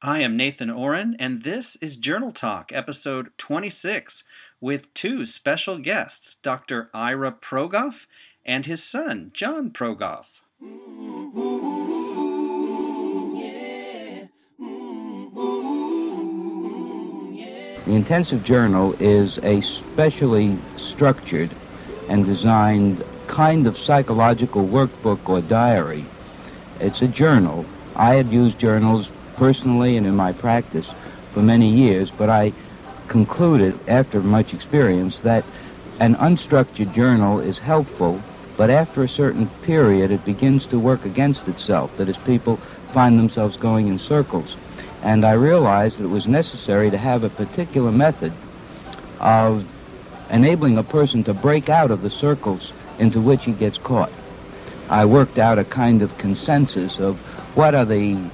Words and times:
I 0.00 0.20
am 0.20 0.36
Nathan 0.36 0.68
Ohren, 0.68 1.16
and 1.18 1.42
this 1.42 1.74
is 1.80 1.96
Journal 1.96 2.30
Talk, 2.30 2.70
episode 2.72 3.32
26, 3.36 4.22
with 4.60 4.94
two 4.94 5.26
special 5.26 5.78
guests, 5.78 6.36
Dr. 6.36 6.88
Ira 6.94 7.32
Progoff 7.32 8.06
and 8.46 8.64
his 8.64 8.80
son, 8.80 9.32
John 9.34 9.70
Progoff. 9.72 10.26
The 17.84 17.92
intensive 17.92 18.44
journal 18.44 18.94
is 19.00 19.38
a 19.38 19.60
specially 19.62 20.56
structured 20.76 21.50
and 22.08 22.24
designed 22.24 23.02
kind 23.26 23.66
of 23.66 23.76
psychological 23.76 24.64
workbook 24.64 25.28
or 25.28 25.40
diary. 25.40 26.06
It's 26.78 27.02
a 27.02 27.08
journal. 27.08 27.66
I 27.96 28.14
had 28.14 28.30
used 28.30 28.60
journals 28.60 29.08
personally 29.38 29.96
and 29.96 30.06
in 30.06 30.14
my 30.14 30.32
practice 30.32 30.86
for 31.32 31.40
many 31.40 31.70
years, 31.70 32.10
but 32.10 32.28
I 32.28 32.52
concluded 33.08 33.78
after 33.88 34.20
much 34.20 34.52
experience 34.52 35.18
that 35.22 35.44
an 36.00 36.14
unstructured 36.16 36.94
journal 36.94 37.40
is 37.40 37.58
helpful, 37.58 38.20
but 38.56 38.70
after 38.70 39.02
a 39.02 39.08
certain 39.08 39.48
period 39.62 40.10
it 40.10 40.24
begins 40.24 40.66
to 40.66 40.78
work 40.78 41.04
against 41.04 41.48
itself, 41.48 41.90
that 41.96 42.08
is, 42.08 42.16
people 42.18 42.58
find 42.92 43.18
themselves 43.18 43.56
going 43.56 43.88
in 43.88 43.98
circles 43.98 44.56
and 45.02 45.24
I 45.24 45.32
realized 45.32 45.98
that 45.98 46.04
it 46.04 46.08
was 46.08 46.26
necessary 46.26 46.90
to 46.90 46.98
have 46.98 47.22
a 47.22 47.30
particular 47.30 47.92
method 47.92 48.32
of 49.20 49.64
enabling 50.30 50.76
a 50.76 50.82
person 50.82 51.24
to 51.24 51.34
break 51.34 51.68
out 51.68 51.90
of 51.90 52.02
the 52.02 52.10
circles 52.10 52.72
into 52.98 53.20
which 53.20 53.44
he 53.44 53.52
gets 53.52 53.78
caught. 53.78 54.10
I 54.88 55.04
worked 55.04 55.38
out 55.38 55.58
a 55.58 55.64
kind 55.64 56.02
of 56.02 56.16
consensus 56.18 56.98
of 56.98 57.16
what 57.54 57.74
are 57.74 57.84
the 57.84 58.30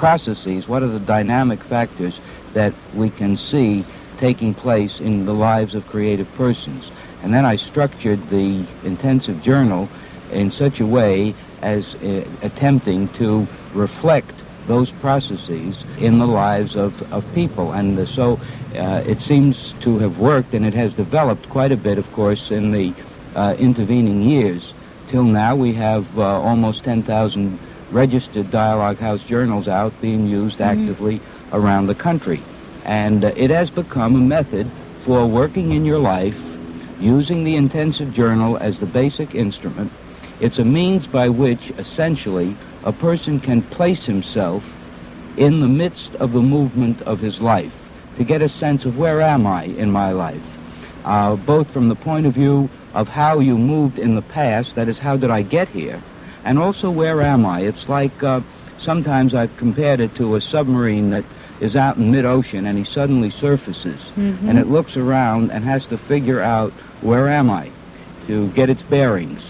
processes, 0.00 0.66
what 0.66 0.82
are 0.82 0.88
the 0.88 0.98
dynamic 0.98 1.62
factors 1.64 2.18
that 2.54 2.74
we 2.94 3.10
can 3.10 3.36
see 3.36 3.84
taking 4.20 4.54
place 4.54 5.00
in 5.00 5.24
the 5.24 5.32
lives 5.32 5.74
of 5.74 5.86
creative 5.86 6.30
persons. 6.34 6.90
And 7.22 7.32
then 7.32 7.44
I 7.44 7.56
structured 7.56 8.20
the 8.30 8.66
intensive 8.84 9.42
journal 9.42 9.88
in 10.30 10.50
such 10.50 10.78
a 10.78 10.86
way 10.86 11.34
as 11.62 11.94
uh, 11.96 12.24
attempting 12.42 13.08
to 13.14 13.48
reflect 13.74 14.32
those 14.66 14.90
processes 15.00 15.74
in 15.98 16.18
the 16.18 16.26
lives 16.26 16.76
of, 16.76 17.02
of 17.12 17.24
people. 17.34 17.72
And 17.72 17.98
uh, 17.98 18.06
so 18.06 18.38
uh, 18.74 19.02
it 19.06 19.20
seems 19.22 19.74
to 19.80 19.98
have 19.98 20.18
worked, 20.18 20.54
and 20.54 20.64
it 20.64 20.74
has 20.74 20.92
developed 20.94 21.48
quite 21.48 21.72
a 21.72 21.76
bit, 21.76 21.98
of 21.98 22.10
course, 22.12 22.50
in 22.50 22.70
the 22.70 22.94
uh, 23.34 23.54
intervening 23.58 24.22
years. 24.22 24.72
Till 25.08 25.24
now, 25.24 25.56
we 25.56 25.74
have 25.74 26.06
uh, 26.16 26.22
almost 26.22 26.84
10,000 26.84 27.58
registered 27.92 28.50
Dialogue 28.50 28.98
House 28.98 29.22
journals 29.22 29.68
out 29.68 29.92
being 30.00 30.26
used 30.26 30.58
mm-hmm. 30.58 30.80
actively 30.80 31.20
around 31.52 31.86
the 31.86 31.94
country. 31.94 32.42
And 32.84 33.24
uh, 33.24 33.32
it 33.36 33.50
has 33.50 33.70
become 33.70 34.16
a 34.16 34.20
method 34.20 34.70
for 35.04 35.26
working 35.26 35.72
in 35.72 35.84
your 35.84 35.98
life 35.98 36.34
using 36.98 37.44
the 37.44 37.56
intensive 37.56 38.12
journal 38.12 38.58
as 38.58 38.78
the 38.78 38.86
basic 38.86 39.34
instrument. 39.34 39.92
It's 40.40 40.58
a 40.58 40.64
means 40.64 41.06
by 41.06 41.28
which, 41.28 41.70
essentially, 41.78 42.56
a 42.84 42.92
person 42.92 43.40
can 43.40 43.62
place 43.62 44.04
himself 44.04 44.62
in 45.36 45.60
the 45.60 45.68
midst 45.68 46.14
of 46.16 46.32
the 46.32 46.40
movement 46.40 47.02
of 47.02 47.18
his 47.18 47.40
life 47.40 47.72
to 48.16 48.24
get 48.24 48.42
a 48.42 48.48
sense 48.48 48.84
of 48.84 48.96
where 48.96 49.20
am 49.22 49.46
I 49.46 49.64
in 49.64 49.90
my 49.90 50.12
life, 50.12 50.42
uh, 51.04 51.36
both 51.36 51.70
from 51.72 51.88
the 51.88 51.94
point 51.94 52.26
of 52.26 52.34
view 52.34 52.68
of 52.94 53.08
how 53.08 53.38
you 53.38 53.56
moved 53.56 53.98
in 53.98 54.14
the 54.14 54.22
past, 54.22 54.74
that 54.74 54.88
is, 54.88 54.98
how 54.98 55.16
did 55.16 55.30
I 55.30 55.42
get 55.42 55.68
here, 55.68 56.02
and 56.44 56.58
also 56.58 56.90
where 56.90 57.22
am 57.22 57.44
I. 57.46 57.60
It's 57.60 57.88
like 57.88 58.22
uh, 58.22 58.40
sometimes 58.78 59.34
I've 59.34 59.56
compared 59.56 60.00
it 60.00 60.14
to 60.16 60.36
a 60.36 60.40
submarine 60.40 61.10
that 61.10 61.24
is 61.60 61.76
out 61.76 61.96
in 61.96 62.10
mid-ocean 62.10 62.66
and 62.66 62.78
he 62.78 62.84
suddenly 62.84 63.30
surfaces 63.30 64.00
mm-hmm. 64.16 64.48
and 64.48 64.58
it 64.58 64.68
looks 64.68 64.96
around 64.96 65.50
and 65.50 65.62
has 65.64 65.84
to 65.86 65.98
figure 65.98 66.40
out 66.40 66.72
where 67.02 67.28
am 67.28 67.50
I 67.50 67.70
to 68.26 68.50
get 68.52 68.70
its 68.70 68.82
bearings. 68.82 69.42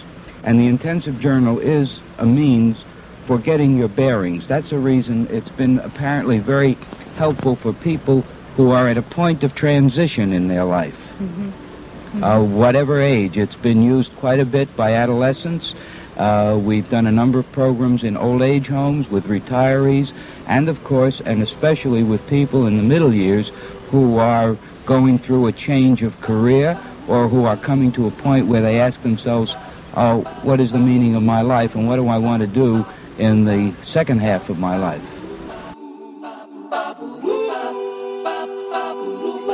And 0.43 0.59
the 0.59 0.67
intensive 0.67 1.21
journal 1.21 1.59
is 1.59 2.01
a 2.19 2.27
means 2.27 2.79
for 3.27 3.39
getting 3.39 3.77
your 3.77 3.89
bearings. 3.89 4.49
That's 4.49 4.73
a 4.73 4.79
reason 4.79 5.29
it's 5.29 5.51
been 5.51 5.79
apparently 5.79 6.39
very 6.39 6.75
helpful 7.17 7.57
for 7.57 7.73
people 7.73 8.23
who 8.57 8.71
are 8.71 8.89
at 8.89 8.97
a 8.97 9.03
point 9.03 9.45
of 9.45 9.55
transition 9.55 10.33
in 10.33 10.49
their 10.49 10.65
life. 10.65 10.97
Mm-hmm. 11.19 11.51
Mm-hmm. 11.51 12.25
Uh, 12.25 12.43
whatever 12.43 13.01
age, 13.01 13.39
it's 13.39 13.55
been 13.55 13.83
used 13.83 14.11
quite 14.17 14.41
a 14.41 14.45
bit 14.45 14.77
by 14.77 14.95
adolescents. 14.95 15.75
Uh, 16.21 16.59
we've 16.59 16.91
done 16.91 17.07
a 17.07 17.11
number 17.11 17.39
of 17.39 17.51
programs 17.51 18.05
in 18.05 18.15
old 18.15 18.43
age 18.43 18.67
homes 18.67 19.09
with 19.09 19.25
retirees, 19.25 20.13
and 20.47 20.69
of 20.69 20.85
course, 20.85 21.23
and 21.25 21.43
especially 21.43 22.03
with 22.03 22.21
people 22.29 22.67
in 22.67 22.77
the 22.77 22.83
middle 22.83 23.15
years 23.15 23.51
who 23.89 24.19
are 24.19 24.59
going 24.85 25.19
through 25.19 25.47
a 25.47 25.53
change 25.53 26.03
of 26.03 26.21
career 26.21 26.79
or 27.09 27.27
who 27.27 27.47
are 27.47 27.57
coming 27.57 27.91
to 27.91 28.07
a 28.07 28.11
point 28.11 28.47
where 28.47 28.61
they 28.61 28.79
ask 28.79 29.03
themselves, 29.03 29.55
oh, 29.95 30.21
what 30.43 30.61
is 30.61 30.73
the 30.73 30.79
meaning 30.79 31.15
of 31.15 31.23
my 31.23 31.41
life 31.41 31.75
and 31.75 31.89
what 31.89 31.97
do 31.97 32.07
I 32.09 32.19
want 32.19 32.43
to 32.43 32.47
do 32.47 32.85
in 33.17 33.47
the 33.47 33.75
second 33.87 34.19
half 34.19 34.51
of 34.51 34.59
my 34.59 34.77
life. 34.77 35.03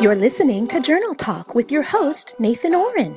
You're 0.03 0.17
listening 0.17 0.67
to 0.67 0.81
Journal 0.81 1.15
Talk 1.15 1.55
with 1.55 1.71
your 1.71 1.85
host, 1.85 2.35
Nathan 2.41 2.73
Ohren. 2.73 3.15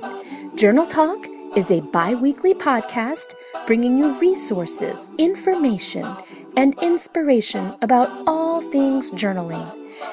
Journal 0.56 0.86
Talk 0.86 1.18
is 1.60 1.72
a 1.72 1.82
bi 1.92 2.14
weekly 2.14 2.54
podcast 2.54 3.36
bringing 3.68 3.98
you 3.98 4.18
resources, 4.22 5.10
information, 5.18 6.08
and 6.56 6.74
inspiration 6.82 7.76
about 7.82 8.08
all 8.26 8.62
things 8.72 9.12
journaling. 9.12 9.70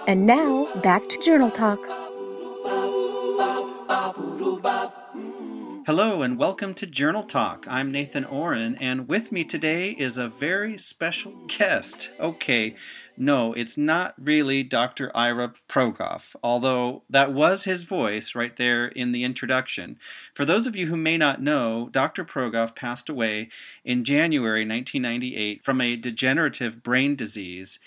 And 0.08 0.26
now, 0.26 0.66
back 0.82 1.02
to 1.08 1.22
Journal 1.22 1.52
Talk. 1.52 1.78
Hello 5.86 6.22
and 6.22 6.36
welcome 6.36 6.74
to 6.74 6.84
Journal 6.84 7.22
Talk. 7.22 7.64
I'm 7.70 7.92
Nathan 7.92 8.24
Ohren, 8.24 8.76
and 8.80 9.06
with 9.06 9.30
me 9.30 9.44
today 9.44 9.90
is 9.90 10.18
a 10.18 10.26
very 10.26 10.76
special 10.76 11.30
guest. 11.46 12.10
Okay, 12.18 12.74
no, 13.18 13.52
it's 13.52 13.76
not 13.76 14.14
really 14.18 14.62
Dr. 14.62 15.10
Ira 15.16 15.54
Progoff, 15.68 16.36
although 16.42 17.02
that 17.08 17.32
was 17.32 17.64
his 17.64 17.82
voice 17.82 18.34
right 18.34 18.56
there 18.56 18.86
in 18.86 19.12
the 19.12 19.24
introduction. 19.24 19.98
For 20.34 20.44
those 20.44 20.66
of 20.66 20.76
you 20.76 20.86
who 20.86 20.96
may 20.96 21.16
not 21.16 21.42
know, 21.42 21.88
Dr. 21.90 22.24
Progoff 22.24 22.74
passed 22.74 23.08
away 23.08 23.48
in 23.84 24.04
January 24.04 24.66
1998 24.66 25.64
from 25.64 25.80
a 25.80 25.96
degenerative 25.96 26.82
brain 26.82 27.16
disease. 27.16 27.78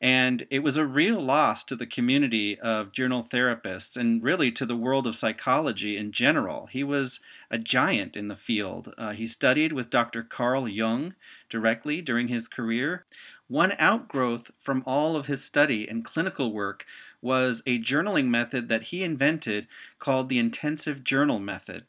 And 0.00 0.46
it 0.50 0.58
was 0.58 0.76
a 0.76 0.84
real 0.84 1.18
loss 1.18 1.64
to 1.64 1.76
the 1.76 1.86
community 1.86 2.58
of 2.58 2.92
journal 2.92 3.22
therapists 3.24 3.96
and 3.96 4.22
really 4.22 4.52
to 4.52 4.66
the 4.66 4.76
world 4.76 5.06
of 5.06 5.16
psychology 5.16 5.96
in 5.96 6.12
general. 6.12 6.66
He 6.66 6.84
was 6.84 7.20
a 7.50 7.56
giant 7.56 8.16
in 8.16 8.28
the 8.28 8.36
field. 8.36 8.92
Uh, 8.98 9.12
he 9.12 9.26
studied 9.26 9.72
with 9.72 9.88
Dr. 9.88 10.22
Carl 10.22 10.68
Jung 10.68 11.14
directly 11.48 12.02
during 12.02 12.28
his 12.28 12.48
career. 12.48 13.06
One 13.54 13.74
outgrowth 13.78 14.50
from 14.58 14.82
all 14.84 15.14
of 15.14 15.28
his 15.28 15.44
study 15.44 15.86
and 15.86 16.04
clinical 16.04 16.52
work 16.52 16.84
was 17.22 17.62
a 17.64 17.78
journaling 17.78 18.26
method 18.26 18.68
that 18.68 18.86
he 18.86 19.04
invented 19.04 19.68
called 20.00 20.28
the 20.28 20.40
intensive 20.40 21.04
journal 21.04 21.38
method. 21.38 21.86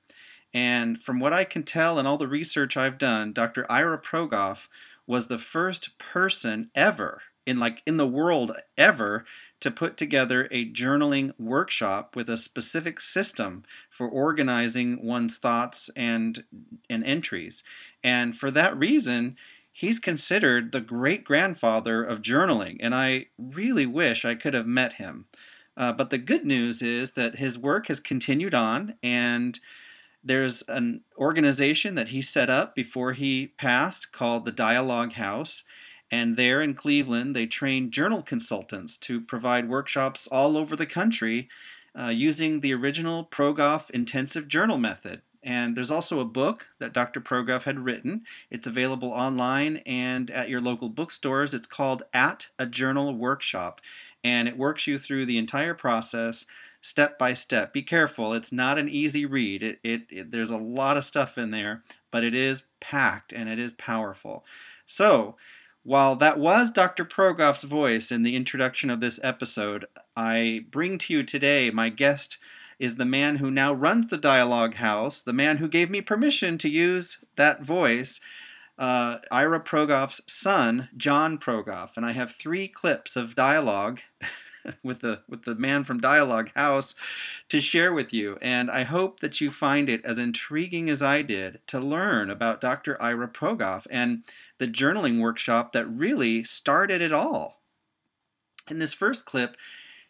And 0.53 1.01
from 1.01 1.19
what 1.19 1.33
I 1.33 1.43
can 1.43 1.63
tell 1.63 1.97
and 1.97 2.07
all 2.07 2.19
the 2.19 2.27
research 2.27 2.77
I've 2.77 2.99
done, 2.99 3.33
Dr. 3.33 3.65
Ira 3.67 3.97
Progoff 3.97 4.67
was 5.07 5.25
the 5.25 5.39
first 5.39 5.97
person 5.97 6.69
ever 6.75 7.23
in 7.47 7.57
like 7.59 7.81
in 7.87 7.97
the 7.97 8.05
world 8.05 8.51
ever 8.77 9.25
to 9.59 9.71
put 9.71 9.97
together 9.97 10.47
a 10.51 10.71
journaling 10.71 11.33
workshop 11.39 12.15
with 12.15 12.29
a 12.29 12.37
specific 12.37 13.01
system 13.01 13.63
for 13.89 14.07
organizing 14.07 15.03
one's 15.03 15.37
thoughts 15.37 15.89
and 15.95 16.43
and 16.91 17.03
entries. 17.03 17.63
And 18.03 18.37
for 18.37 18.51
that 18.51 18.77
reason, 18.77 19.35
he's 19.75 19.99
considered 19.99 20.71
the 20.71 20.79
great 20.79 21.25
grandfather 21.25 22.03
of 22.03 22.21
journaling, 22.21 22.77
and 22.79 22.95
I 22.95 23.25
really 23.37 23.85
wish 23.85 24.23
I 24.23 24.35
could 24.35 24.53
have 24.53 24.67
met 24.67 24.93
him. 24.93 25.25
Uh, 25.75 25.91
but 25.91 26.09
the 26.09 26.17
good 26.17 26.45
news 26.45 26.81
is 26.81 27.11
that 27.11 27.35
his 27.35 27.59
work 27.59 27.87
has 27.87 27.99
continued 27.99 28.53
on, 28.53 28.95
and 29.03 29.59
there's 30.23 30.63
an 30.69 31.01
organization 31.17 31.95
that 31.95 32.07
he 32.07 32.22
set 32.22 32.49
up 32.49 32.73
before 32.73 33.11
he 33.11 33.47
passed 33.57 34.13
called 34.13 34.45
the 34.45 34.51
Dialogue 34.51 35.13
House 35.13 35.63
and 36.11 36.37
there 36.37 36.61
in 36.61 36.75
Cleveland, 36.75 37.35
they 37.35 37.47
train 37.47 37.91
journal 37.91 38.21
consultants 38.21 38.97
to 38.97 39.19
provide 39.19 39.69
workshops 39.69 40.28
all 40.28 40.57
over 40.57 40.75
the 40.75 40.85
country 40.85 41.49
uh, 41.99 42.09
using 42.09 42.59
the 42.59 42.73
original 42.73 43.25
Progoff 43.25 43.89
intensive 43.89 44.47
journal 44.47 44.78
method. 44.78 45.21
And 45.45 45.77
there's 45.77 45.91
also 45.91 46.19
a 46.19 46.25
book 46.25 46.69
that 46.79 46.91
Dr. 46.91 47.21
Progoff 47.21 47.63
had 47.63 47.79
written. 47.79 48.23
It's 48.49 48.65
available 48.67 49.09
online 49.09 49.77
and 49.85 50.31
at 50.31 50.49
your 50.49 50.59
local 50.59 50.89
bookstores. 50.89 51.53
It's 51.53 51.67
called 51.67 52.03
At 52.13 52.49
a 52.57 52.65
Journal 52.65 53.15
Workshop, 53.15 53.79
and 54.23 54.47
it 54.47 54.57
works 54.57 54.87
you 54.87 54.97
through 54.97 55.27
the 55.27 55.37
entire 55.37 55.75
process 55.75 56.47
step 56.81 57.17
by 57.19 57.33
step. 57.33 57.73
Be 57.73 57.83
careful, 57.83 58.33
it's 58.33 58.51
not 58.51 58.77
an 58.77 58.89
easy 58.89 59.25
read. 59.25 59.63
It, 59.63 59.79
it, 59.83 60.01
it, 60.09 60.31
there's 60.31 60.51
a 60.51 60.57
lot 60.57 60.97
of 60.97 61.05
stuff 61.05 61.37
in 61.37 61.51
there, 61.51 61.83
but 62.11 62.23
it 62.23 62.33
is 62.35 62.63
packed 62.79 63.31
and 63.33 63.47
it 63.49 63.59
is 63.59 63.73
powerful. 63.73 64.43
So, 64.87 65.35
While 65.83 66.15
that 66.15 66.39
was 66.39 66.71
Dr. 66.71 67.05
Progoff's 67.05 67.63
voice 67.63 68.11
in 68.11 68.23
the 68.23 68.35
introduction 68.35 68.89
of 68.89 68.99
this 68.99 69.19
episode, 69.21 69.85
I 70.15 70.65
bring 70.71 70.97
to 70.99 71.13
you 71.13 71.21
today 71.23 71.69
my 71.69 71.89
guest 71.89 72.39
is 72.79 72.95
the 72.95 73.05
man 73.05 73.37
who 73.37 73.49
now 73.49 73.73
runs 73.73 74.07
the 74.07 74.17
Dialogue 74.17 74.75
House, 74.75 75.22
the 75.22 75.33
man 75.33 75.57
who 75.57 75.67
gave 75.67 75.89
me 75.89 76.01
permission 76.01 76.57
to 76.59 76.69
use 76.69 77.19
that 77.35 77.63
voice, 77.63 78.19
uh, 78.77 79.19
Ira 79.31 79.59
Progoff's 79.61 80.22
son, 80.27 80.89
John 80.97 81.37
Progoff. 81.37 81.95
And 81.95 82.05
I 82.05 82.11
have 82.11 82.31
three 82.31 82.67
clips 82.67 83.16
of 83.16 83.35
dialogue 83.35 84.01
with 84.83 84.99
the 84.99 85.22
with 85.29 85.43
the 85.43 85.55
man 85.55 85.83
from 85.83 85.99
Dialogue 85.99 86.51
House 86.55 86.95
to 87.49 87.61
share 87.61 87.93
with 87.93 88.13
you, 88.13 88.37
and 88.41 88.69
I 88.72 88.83
hope 88.83 89.19
that 89.19 89.39
you 89.41 89.51
find 89.51 89.89
it 89.89 90.03
as 90.03 90.19
intriguing 90.19 90.89
as 90.89 91.01
I 91.01 91.21
did 91.21 91.59
to 91.67 91.79
learn 91.79 92.29
about 92.29 92.61
Dr. 92.61 93.01
Ira 93.01 93.28
Progoff 93.28 93.85
and 93.89 94.23
the 94.57 94.67
journaling 94.67 95.19
workshop 95.19 95.71
that 95.73 95.85
really 95.85 96.43
started 96.43 97.01
it 97.01 97.13
all. 97.13 97.61
In 98.69 98.79
this 98.79 98.93
first 98.93 99.25
clip, 99.25 99.55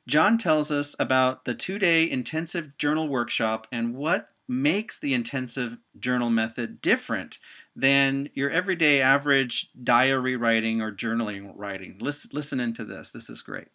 John 0.07 0.37
tells 0.37 0.69
us 0.69 0.95
about 0.99 1.45
the 1.45 1.55
two-day 1.55 2.07
intensive 2.07 2.77
journal 2.77 3.07
workshop 3.07 3.65
and 3.71 3.95
what 3.95 4.29
makes 4.47 4.99
the 4.99 5.15
intensive 5.15 5.77
journal 5.99 6.29
method 6.29 6.79
different 6.79 7.39
than 7.75 8.29
your 8.35 8.51
everyday 8.51 9.01
average 9.01 9.71
diary 9.83 10.35
writing 10.35 10.79
or 10.79 10.91
journaling 10.91 11.51
writing. 11.55 11.97
Listen, 11.99 12.29
listen 12.33 12.59
into 12.59 12.85
this. 12.85 13.09
This 13.09 13.31
is 13.31 13.41
great. 13.41 13.69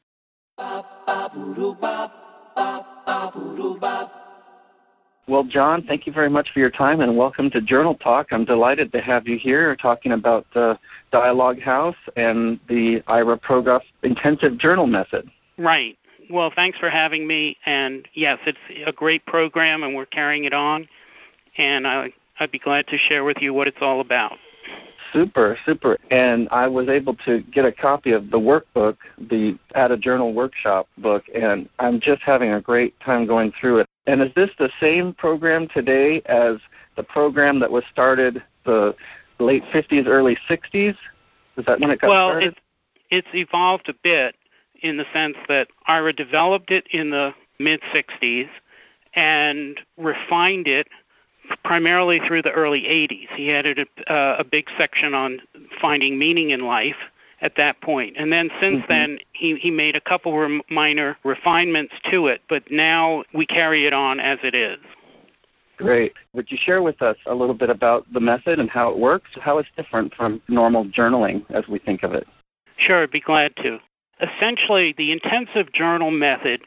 Well, 5.26 5.44
John, 5.48 5.82
thank 5.82 6.06
you 6.06 6.12
very 6.12 6.30
much 6.30 6.52
for 6.52 6.60
your 6.60 6.70
time 6.70 7.00
and 7.00 7.16
welcome 7.16 7.50
to 7.50 7.60
Journal 7.60 7.96
Talk. 7.96 8.28
I'm 8.30 8.44
delighted 8.44 8.92
to 8.92 9.00
have 9.00 9.26
you 9.26 9.36
here 9.36 9.74
talking 9.74 10.12
about 10.12 10.46
the 10.54 10.78
Dialogue 11.10 11.60
House 11.60 11.96
and 12.14 12.60
the 12.68 13.02
Ira 13.08 13.36
Progoff 13.36 13.82
Intensive 14.04 14.58
Journal 14.58 14.86
Method. 14.86 15.28
Right. 15.60 15.98
Well, 16.30 16.52
thanks 16.54 16.78
for 16.78 16.88
having 16.88 17.26
me. 17.26 17.56
And 17.66 18.06
yes, 18.14 18.38
it's 18.46 18.58
a 18.86 18.92
great 18.92 19.26
program 19.26 19.82
and 19.82 19.94
we're 19.94 20.06
carrying 20.06 20.44
it 20.44 20.54
on. 20.54 20.88
And 21.58 21.86
I, 21.86 22.12
I'd 22.38 22.52
be 22.52 22.58
glad 22.58 22.86
to 22.88 22.96
share 22.96 23.24
with 23.24 23.38
you 23.40 23.52
what 23.52 23.66
it's 23.66 23.78
all 23.80 24.00
about. 24.00 24.38
Super, 25.12 25.58
super. 25.66 25.98
And 26.12 26.48
I 26.52 26.68
was 26.68 26.88
able 26.88 27.16
to 27.24 27.40
get 27.52 27.64
a 27.64 27.72
copy 27.72 28.12
of 28.12 28.30
the 28.30 28.38
workbook, 28.38 28.96
the 29.18 29.58
At 29.74 29.90
a 29.90 29.96
Journal 29.96 30.32
Workshop 30.32 30.86
book, 30.98 31.24
and 31.34 31.68
I'm 31.80 31.98
just 31.98 32.22
having 32.22 32.52
a 32.52 32.60
great 32.60 32.98
time 33.00 33.26
going 33.26 33.52
through 33.60 33.80
it. 33.80 33.88
And 34.06 34.22
is 34.22 34.30
this 34.36 34.50
the 34.58 34.70
same 34.78 35.12
program 35.14 35.66
today 35.66 36.22
as 36.26 36.58
the 36.96 37.02
program 37.02 37.58
that 37.58 37.70
was 37.70 37.82
started 37.90 38.42
the 38.64 38.94
late 39.40 39.64
50s, 39.72 40.06
early 40.06 40.38
60s? 40.48 40.94
Is 41.56 41.66
that 41.66 41.80
when 41.80 41.90
it 41.90 42.00
got 42.00 42.08
well, 42.08 42.30
started? 42.30 42.54
Well, 42.54 42.54
it's, 43.10 43.26
it's 43.26 43.34
evolved 43.34 43.88
a 43.88 43.94
bit 44.04 44.36
in 44.82 44.96
the 44.96 45.06
sense 45.12 45.36
that 45.48 45.68
Ira 45.86 46.12
developed 46.12 46.70
it 46.70 46.86
in 46.92 47.10
the 47.10 47.34
mid 47.58 47.80
60s 47.94 48.48
and 49.14 49.80
refined 49.96 50.68
it 50.68 50.88
primarily 51.64 52.20
through 52.26 52.42
the 52.42 52.52
early 52.52 52.82
80s. 52.82 53.28
He 53.34 53.52
added 53.52 53.78
a, 53.78 54.12
uh, 54.12 54.36
a 54.38 54.44
big 54.44 54.66
section 54.78 55.14
on 55.14 55.40
finding 55.80 56.18
meaning 56.18 56.50
in 56.50 56.60
life 56.60 56.96
at 57.40 57.56
that 57.56 57.80
point. 57.80 58.14
And 58.16 58.32
then 58.32 58.50
since 58.60 58.82
mm-hmm. 58.82 58.92
then, 58.92 59.18
he, 59.32 59.56
he 59.56 59.70
made 59.70 59.96
a 59.96 60.00
couple 60.00 60.36
re- 60.36 60.62
minor 60.70 61.16
refinements 61.24 61.94
to 62.10 62.26
it, 62.26 62.42
but 62.48 62.70
now 62.70 63.24
we 63.34 63.46
carry 63.46 63.86
it 63.86 63.92
on 63.92 64.20
as 64.20 64.38
it 64.42 64.54
is. 64.54 64.78
Great. 65.76 66.12
Would 66.34 66.50
you 66.50 66.58
share 66.60 66.82
with 66.82 67.00
us 67.00 67.16
a 67.26 67.34
little 67.34 67.54
bit 67.54 67.70
about 67.70 68.06
the 68.12 68.20
method 68.20 68.58
and 68.58 68.68
how 68.68 68.90
it 68.90 68.98
works, 68.98 69.30
how 69.40 69.56
it's 69.56 69.70
different 69.76 70.14
from 70.14 70.42
normal 70.48 70.84
journaling 70.84 71.42
as 71.50 71.66
we 71.68 71.78
think 71.78 72.02
of 72.02 72.12
it? 72.12 72.26
Sure, 72.76 73.02
I'd 73.02 73.10
be 73.10 73.20
glad 73.20 73.56
to. 73.56 73.78
Essentially, 74.20 74.94
the 74.96 75.12
intensive 75.12 75.72
journal 75.72 76.10
method 76.10 76.62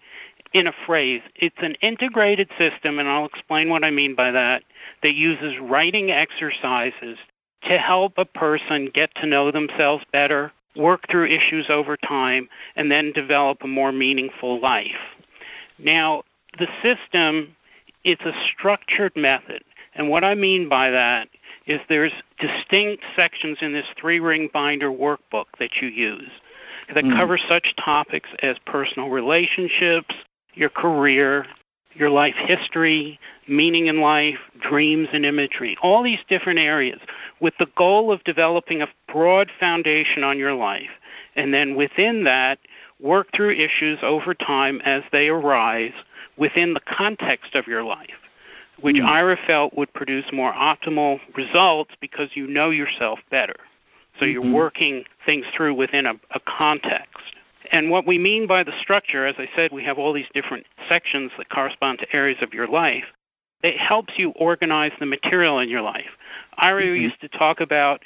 in 0.53 0.67
a 0.67 0.73
phrase. 0.85 1.21
It's 1.35 1.55
an 1.59 1.75
integrated 1.81 2.50
system, 2.57 3.00
and 3.00 3.07
I'll 3.07 3.25
explain 3.25 3.69
what 3.69 3.83
I 3.83 3.89
mean 3.89 4.15
by 4.15 4.31
that, 4.31 4.63
that 5.01 5.13
uses 5.13 5.59
writing 5.59 6.11
exercises 6.11 7.17
to 7.63 7.77
help 7.77 8.13
a 8.17 8.25
person 8.25 8.91
get 8.94 9.13
to 9.15 9.25
know 9.25 9.51
themselves 9.51 10.05
better, 10.11 10.51
work 10.75 11.09
through 11.09 11.27
issues 11.27 11.69
over 11.69 11.97
time, 11.97 12.50
and 12.75 12.91
then 12.91 13.11
develop 13.13 13.63
a 13.63 13.67
more 13.67 13.91
meaningful 13.91 14.59
life. 14.59 14.91
Now, 15.79 16.23
the 16.59 16.67
system, 16.81 17.55
it's 18.03 18.23
a 18.23 18.33
structured 18.51 19.15
method. 19.15 19.63
And 19.95 20.09
what 20.09 20.23
I 20.23 20.35
mean 20.35 20.69
by 20.69 20.89
that 20.91 21.29
is 21.65 21.79
there's 21.88 22.13
distinct 22.39 23.03
sections 23.15 23.59
in 23.61 23.73
this 23.73 23.85
three-ring 24.00 24.50
binder 24.53 24.91
workbook 24.91 25.45
that 25.59 25.81
you 25.81 25.88
use 25.88 26.29
that 26.94 27.03
mm. 27.03 27.15
cover 27.15 27.38
such 27.38 27.75
topics 27.83 28.30
as 28.41 28.57
personal 28.65 29.09
relationships, 29.09 30.13
your 30.53 30.69
career, 30.69 31.45
your 31.95 32.09
life 32.09 32.35
history, 32.35 33.19
meaning 33.47 33.88
in 33.88 34.01
life, 34.01 34.38
dreams 34.62 35.07
and 35.13 35.25
imagery, 35.25 35.77
all 35.81 36.03
these 36.03 36.19
different 36.27 36.59
areas 36.59 37.00
with 37.39 37.53
the 37.59 37.68
goal 37.77 38.12
of 38.12 38.24
developing 38.24 38.81
a 38.81 38.88
broad 39.12 39.50
foundation 39.59 40.24
on 40.24 40.39
your 40.39 40.53
life. 40.53 40.89
And 41.35 41.53
then 41.53 41.75
within 41.75 42.24
that, 42.24 42.59
work 43.00 43.27
through 43.36 43.51
issues 43.51 44.00
over 44.01 44.33
time 44.33 44.81
as 44.86 45.03
they 45.12 45.27
arise 45.27 45.94
within 46.38 46.74
the 46.74 46.81
context 46.81 47.53
of 47.56 47.68
your 47.68 47.83
life, 47.83 48.09
which 48.81 48.95
mm. 48.95 49.06
Ira 49.06 49.38
felt 49.45 49.75
would 49.77 49.94
produce 49.94 50.25
more 50.31 50.53
optimal 50.53 51.19
results 51.36 51.91
because 52.01 52.29
you 52.33 52.47
know 52.47 52.69
yourself 52.69 53.19
better. 53.29 53.56
So 54.19 54.25
mm-hmm. 54.25 54.31
you're 54.31 54.54
working 54.54 55.06
things 55.25 55.45
through 55.56 55.75
within 55.75 56.06
a, 56.06 56.13
a 56.31 56.39
context. 56.39 57.36
And 57.71 57.89
what 57.89 58.06
we 58.06 58.18
mean 58.18 58.45
by 58.45 58.63
the 58.63 58.74
structure, 58.81 59.25
as 59.25 59.36
I 59.38 59.48
said, 59.56 59.71
we 59.71 59.83
have 59.83 59.98
all 59.98 60.13
these 60.13 60.27
different 60.33 60.65
sections 60.88 61.31
that 61.38 61.50
correspond 61.50 62.00
to 62.00 62.15
areas 62.15 62.38
of 62.42 62.54
your 62.54 62.68
life. 62.68 63.06
It 63.63 63.77
helps 63.77 64.13
you 64.18 64.31
organize 64.31 64.92
the 65.00 65.06
material 65.06 65.60
in 65.60 65.69
your 65.69 65.81
life. 65.81 66.10
Ira 66.57 66.83
mm-hmm. 66.83 67.01
used 67.01 67.21
to 67.21 67.30
talk 67.30 67.62
about 67.62 68.01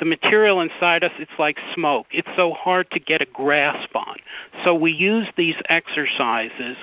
the 0.00 0.04
material 0.04 0.60
inside 0.60 1.04
us, 1.04 1.12
it's 1.18 1.38
like 1.38 1.58
smoke. 1.74 2.06
It's 2.10 2.28
so 2.36 2.52
hard 2.52 2.90
to 2.90 2.98
get 2.98 3.22
a 3.22 3.26
grasp 3.26 3.94
on. 3.94 4.16
So 4.64 4.74
we 4.74 4.90
use 4.90 5.28
these 5.36 5.54
exercises 5.68 6.76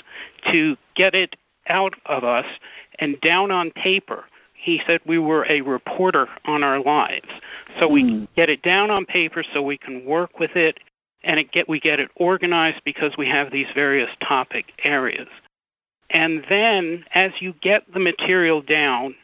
to 0.51 0.77
get 0.95 1.13
it 1.13 1.35
out 1.67 1.93
of 2.05 2.23
us 2.23 2.45
and 2.99 3.19
down 3.21 3.51
on 3.51 3.71
paper. 3.71 4.23
He 4.61 4.79
said 4.85 5.01
we 5.07 5.17
were 5.17 5.43
a 5.49 5.61
reporter 5.61 6.27
on 6.45 6.63
our 6.63 6.79
lives. 6.79 7.27
So 7.79 7.87
we 7.87 8.03
mm. 8.03 8.27
get 8.35 8.47
it 8.47 8.61
down 8.61 8.91
on 8.91 9.07
paper 9.07 9.43
so 9.53 9.63
we 9.63 9.77
can 9.77 10.05
work 10.05 10.39
with 10.39 10.55
it 10.55 10.79
and 11.23 11.39
it 11.39 11.51
get 11.51 11.67
we 11.67 11.79
get 11.79 11.99
it 11.99 12.11
organized 12.15 12.81
because 12.85 13.17
we 13.17 13.27
have 13.27 13.51
these 13.51 13.65
various 13.73 14.09
topic 14.21 14.65
areas. 14.83 15.27
And 16.11 16.45
then 16.47 17.05
as 17.15 17.31
you 17.39 17.53
get 17.61 17.91
the 17.91 17.99
material 17.99 18.61
down, 18.61 19.15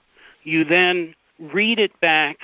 you 0.44 0.64
then 0.64 1.14
read 1.40 1.78
it 1.80 2.00
back 2.00 2.38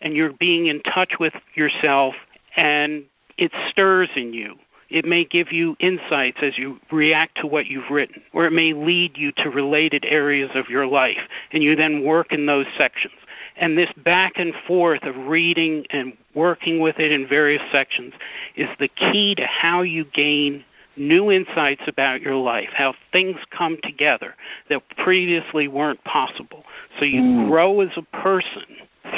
and 0.00 0.16
you're 0.16 0.32
being 0.32 0.66
in 0.66 0.82
touch 0.82 1.14
with 1.20 1.34
yourself 1.54 2.16
and 2.56 3.04
it 3.38 3.52
stirs 3.70 4.08
in 4.16 4.32
you. 4.32 4.56
It 4.92 5.06
may 5.06 5.24
give 5.24 5.52
you 5.52 5.74
insights 5.80 6.38
as 6.42 6.58
you 6.58 6.78
react 6.90 7.38
to 7.38 7.46
what 7.46 7.66
you've 7.66 7.90
written, 7.90 8.22
or 8.34 8.44
it 8.44 8.52
may 8.52 8.74
lead 8.74 9.16
you 9.16 9.32
to 9.38 9.48
related 9.48 10.04
areas 10.04 10.50
of 10.54 10.68
your 10.68 10.86
life, 10.86 11.28
and 11.50 11.62
you 11.62 11.74
then 11.74 12.04
work 12.04 12.30
in 12.30 12.44
those 12.44 12.66
sections. 12.76 13.14
And 13.56 13.78
this 13.78 13.90
back 14.04 14.34
and 14.36 14.52
forth 14.66 15.02
of 15.04 15.16
reading 15.16 15.86
and 15.88 16.14
working 16.34 16.80
with 16.80 16.98
it 16.98 17.10
in 17.10 17.26
various 17.26 17.62
sections 17.72 18.12
is 18.54 18.68
the 18.78 18.88
key 18.88 19.34
to 19.36 19.46
how 19.46 19.80
you 19.80 20.04
gain 20.04 20.62
new 20.96 21.30
insights 21.30 21.82
about 21.86 22.20
your 22.20 22.36
life, 22.36 22.68
how 22.74 22.92
things 23.12 23.38
come 23.50 23.78
together 23.82 24.34
that 24.68 24.82
previously 24.98 25.68
weren't 25.68 26.04
possible. 26.04 26.64
So 26.98 27.06
you 27.06 27.22
mm. 27.22 27.48
grow 27.48 27.80
as 27.80 27.96
a 27.96 28.02
person 28.02 28.66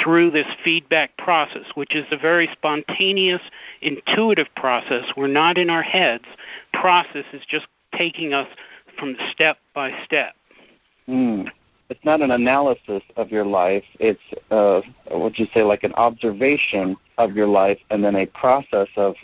through 0.01 0.31
this 0.31 0.47
feedback 0.63 1.15
process, 1.17 1.65
which 1.75 1.95
is 1.95 2.05
a 2.11 2.17
very 2.17 2.49
spontaneous, 2.51 3.41
intuitive 3.81 4.47
process. 4.55 5.05
We're 5.15 5.27
not 5.27 5.57
in 5.57 5.69
our 5.69 5.83
heads. 5.83 6.25
Process 6.73 7.25
is 7.33 7.43
just 7.47 7.67
taking 7.95 8.33
us 8.33 8.47
from 8.97 9.15
step 9.31 9.57
by 9.73 9.91
step. 10.05 10.35
Mm 11.07 11.49
it's 11.89 12.03
not 12.03 12.21
an 12.21 12.31
analysis 12.31 13.03
of 13.15 13.29
your 13.29 13.45
life. 13.45 13.83
It's 13.99 14.19
uh, 14.51 14.81
what 15.09 15.37
you 15.37 15.47
say, 15.53 15.63
like 15.63 15.83
an 15.83 15.93
observation 15.93 16.97
of 17.17 17.35
your 17.35 17.47
life, 17.47 17.79
and 17.89 18.03
then 18.03 18.15
a 18.15 18.25
process 18.25 18.87
of 18.97 19.15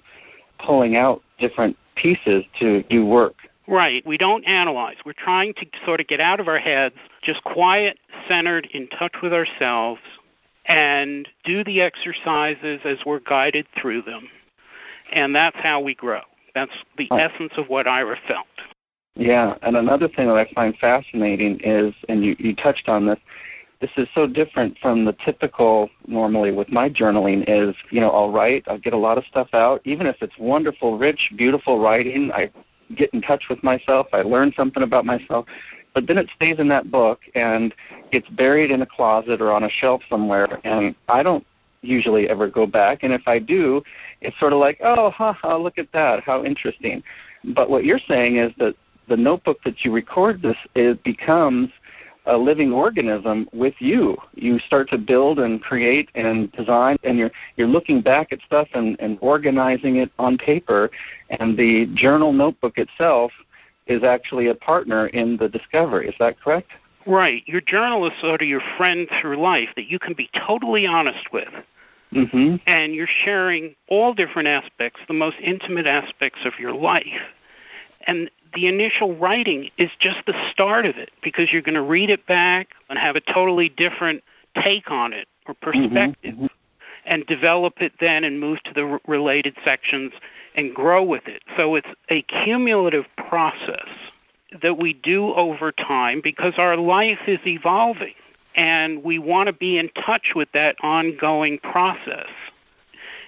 pulling 0.60 0.96
out 0.96 1.22
different 1.40 1.76
pieces 1.96 2.44
to 2.60 2.84
do 2.84 3.06
work. 3.06 3.36
Right. 3.68 4.06
We 4.06 4.18
don't 4.18 4.44
analyze. 4.46 4.98
We're 5.06 5.14
trying 5.14 5.54
to 5.56 5.66
sort 5.86 6.02
of 6.02 6.08
get 6.08 6.20
out 6.20 6.40
of 6.40 6.48
our 6.48 6.60
heads, 6.60 6.96
just 7.24 7.44
quiet, 7.44 7.98
centered, 8.28 8.68
in 8.74 8.88
touch 8.88 9.16
with 9.24 9.34
ourselves, 9.34 10.02
and 10.66 11.28
do 11.44 11.64
the 11.64 11.82
exercises 11.82 12.82
as 12.86 12.98
we're 13.06 13.20
guided 13.20 13.66
through 13.80 14.04
them. 14.04 14.28
And 15.12 15.36
that's 15.36 15.58
how 15.58 15.82
we 15.82 15.96
grow. 15.96 16.22
That's 16.56 16.72
the 16.98 17.08
oh. 17.12 17.18
essence 17.18 17.54
of 17.58 17.68
what 17.68 17.88
Ira 17.88 18.18
felt. 18.28 18.48
Yeah, 19.16 19.56
and 19.62 19.76
another 19.76 20.08
thing 20.08 20.28
that 20.28 20.38
I 20.38 20.50
find 20.54 20.76
fascinating 20.78 21.60
is, 21.64 21.94
and 22.08 22.24
you, 22.24 22.36
you 22.40 22.56
touched 22.56 22.88
on 22.88 23.06
this, 23.06 23.20
this 23.82 23.92
is 23.98 24.08
so 24.14 24.28
different 24.28 24.78
from 24.78 25.04
the 25.06 25.14
typical 25.26 25.90
normally 26.08 26.52
with 26.52 26.72
my 26.72 26.88
journaling 26.88 27.44
is 27.48 27.76
you 27.90 28.00
know 28.00 28.12
i'll 28.12 28.32
write 28.32 28.64
i'll 28.68 28.78
get 28.78 28.94
a 28.94 28.98
lot 28.98 29.18
of 29.18 29.26
stuff 29.26 29.48
out 29.54 29.82
even 29.84 30.06
if 30.06 30.16
it's 30.22 30.38
wonderful 30.38 30.98
rich 30.98 31.32
beautiful 31.36 31.80
writing 31.80 32.32
i 32.32 32.50
get 32.96 33.12
in 33.14 33.22
touch 33.22 33.46
with 33.50 33.62
myself 33.64 34.06
i 34.14 34.22
learn 34.22 34.54
something 34.56 34.84
about 34.84 35.04
myself 35.04 35.46
but 35.94 36.08
then 36.08 36.18
it 36.18 36.30
stays 36.36 36.60
in 36.60 36.68
that 36.70 36.90
book 36.90 37.20
and 37.36 37.74
gets 38.12 38.28
buried 38.30 38.72
in 38.72 38.82
a 38.82 38.86
closet 38.86 39.42
or 39.42 39.52
on 39.52 39.64
a 39.64 39.70
shelf 39.70 40.02
somewhere 40.10 40.60
and 40.64 40.96
i 41.10 41.24
don't 41.24 41.46
usually 41.82 42.30
ever 42.30 42.48
go 42.48 42.66
back 42.68 43.04
and 43.04 43.14
if 43.14 43.28
i 43.28 43.40
do 43.40 43.82
it's 44.22 44.38
sort 44.40 44.54
of 44.54 44.60
like 44.60 44.80
oh 44.84 45.10
ha 45.10 45.58
look 45.58 45.78
at 45.78 45.92
that 45.92 46.24
how 46.24 46.44
interesting 46.44 47.02
but 47.56 47.70
what 47.70 47.86
you're 47.86 48.00
saying 48.08 48.38
is 48.38 48.52
that 48.58 48.76
the 49.08 49.18
notebook 49.18 49.58
that 49.66 49.84
you 49.84 49.92
record 49.92 50.42
this 50.42 50.58
it 50.76 51.04
becomes 51.04 51.70
a 52.26 52.38
living 52.38 52.72
organism 52.72 53.50
with 53.52 53.74
you. 53.80 54.18
You 54.36 54.60
start 54.60 54.90
to 54.90 54.98
build 54.98 55.40
and 55.40 55.62
create 55.62 56.10
and 56.16 56.52
design, 56.52 56.98
and 57.04 57.18
you're 57.18 57.32
you're 57.56 57.68
looking 57.68 58.02
back 58.02 58.32
at 58.32 58.40
stuff 58.46 58.68
and, 58.74 58.96
and 59.00 59.18
organizing 59.22 59.98
it 59.98 60.12
on 60.20 60.38
paper. 60.38 60.92
And 61.30 61.58
the 61.58 61.88
journal 61.96 62.34
notebook 62.34 62.78
itself 62.78 63.32
is 63.92 64.04
actually 64.04 64.48
a 64.48 64.56
partner 64.56 65.08
in 65.08 65.38
the 65.38 65.50
discovery. 65.50 66.08
Is 66.08 66.16
that 66.20 66.40
correct? 66.40 66.72
Right. 67.06 67.44
Your 67.48 67.62
journal 67.62 68.06
is 68.06 68.14
sort 68.22 68.42
of 68.42 68.48
your 68.48 68.62
friend 68.78 69.08
through 69.20 69.38
life 69.38 69.70
that 69.76 69.88
you 69.88 70.00
can 70.00 70.14
be 70.14 70.30
totally 70.48 70.86
honest 70.86 71.32
with. 71.34 71.50
Mm-hmm. 72.14 72.58
And 72.68 72.94
you're 72.94 73.08
sharing 73.08 73.76
all 73.88 74.14
different 74.14 74.48
aspects, 74.48 75.00
the 75.08 75.14
most 75.14 75.38
intimate 75.42 75.88
aspects 75.88 76.40
of 76.46 76.54
your 76.60 76.74
life. 76.74 77.06
And 78.06 78.30
the 78.54 78.68
initial 78.68 79.16
writing 79.16 79.70
is 79.78 79.90
just 80.00 80.26
the 80.28 80.34
start 80.52 80.86
of 80.86 80.98
it 80.98 81.12
because 81.24 81.54
you're 81.54 81.62
going 81.62 81.76
to 81.76 81.82
read 81.82 82.10
it 82.10 82.28
back 82.28 82.70
and 82.90 83.00
have 83.00 83.16
a 83.16 83.22
totally 83.22 83.70
different 83.70 84.24
take 84.62 84.92
on 84.92 85.14
it 85.14 85.28
or 85.48 85.56
Mm-hmm. 86.24 86.46
And 87.06 87.26
develop 87.26 87.82
it 87.82 87.94
then 88.00 88.24
and 88.24 88.40
move 88.40 88.62
to 88.64 88.74
the 88.74 88.84
r- 88.84 89.02
related 89.08 89.56
sections 89.64 90.14
and 90.56 90.74
grow 90.74 91.04
with 91.04 91.28
it. 91.28 91.44
So 91.58 91.76
it's 91.76 91.88
a 92.10 92.22
cumulative 92.24 93.06
process 93.18 93.88
that 94.62 94.78
we 94.78 94.94
do 94.94 95.34
over 95.34 95.72
time 95.72 96.22
because 96.22 96.56
our 96.58 96.76
life 96.76 97.20
is 97.28 97.40
evolving 97.46 98.14
and 98.56 99.04
we 99.04 99.18
want 99.18 99.48
to 99.48 99.54
be 99.54 99.78
in 99.78 99.90
touch 100.06 100.34
with 100.36 100.50
that 100.54 100.76
ongoing 100.82 101.58
process. 101.60 102.28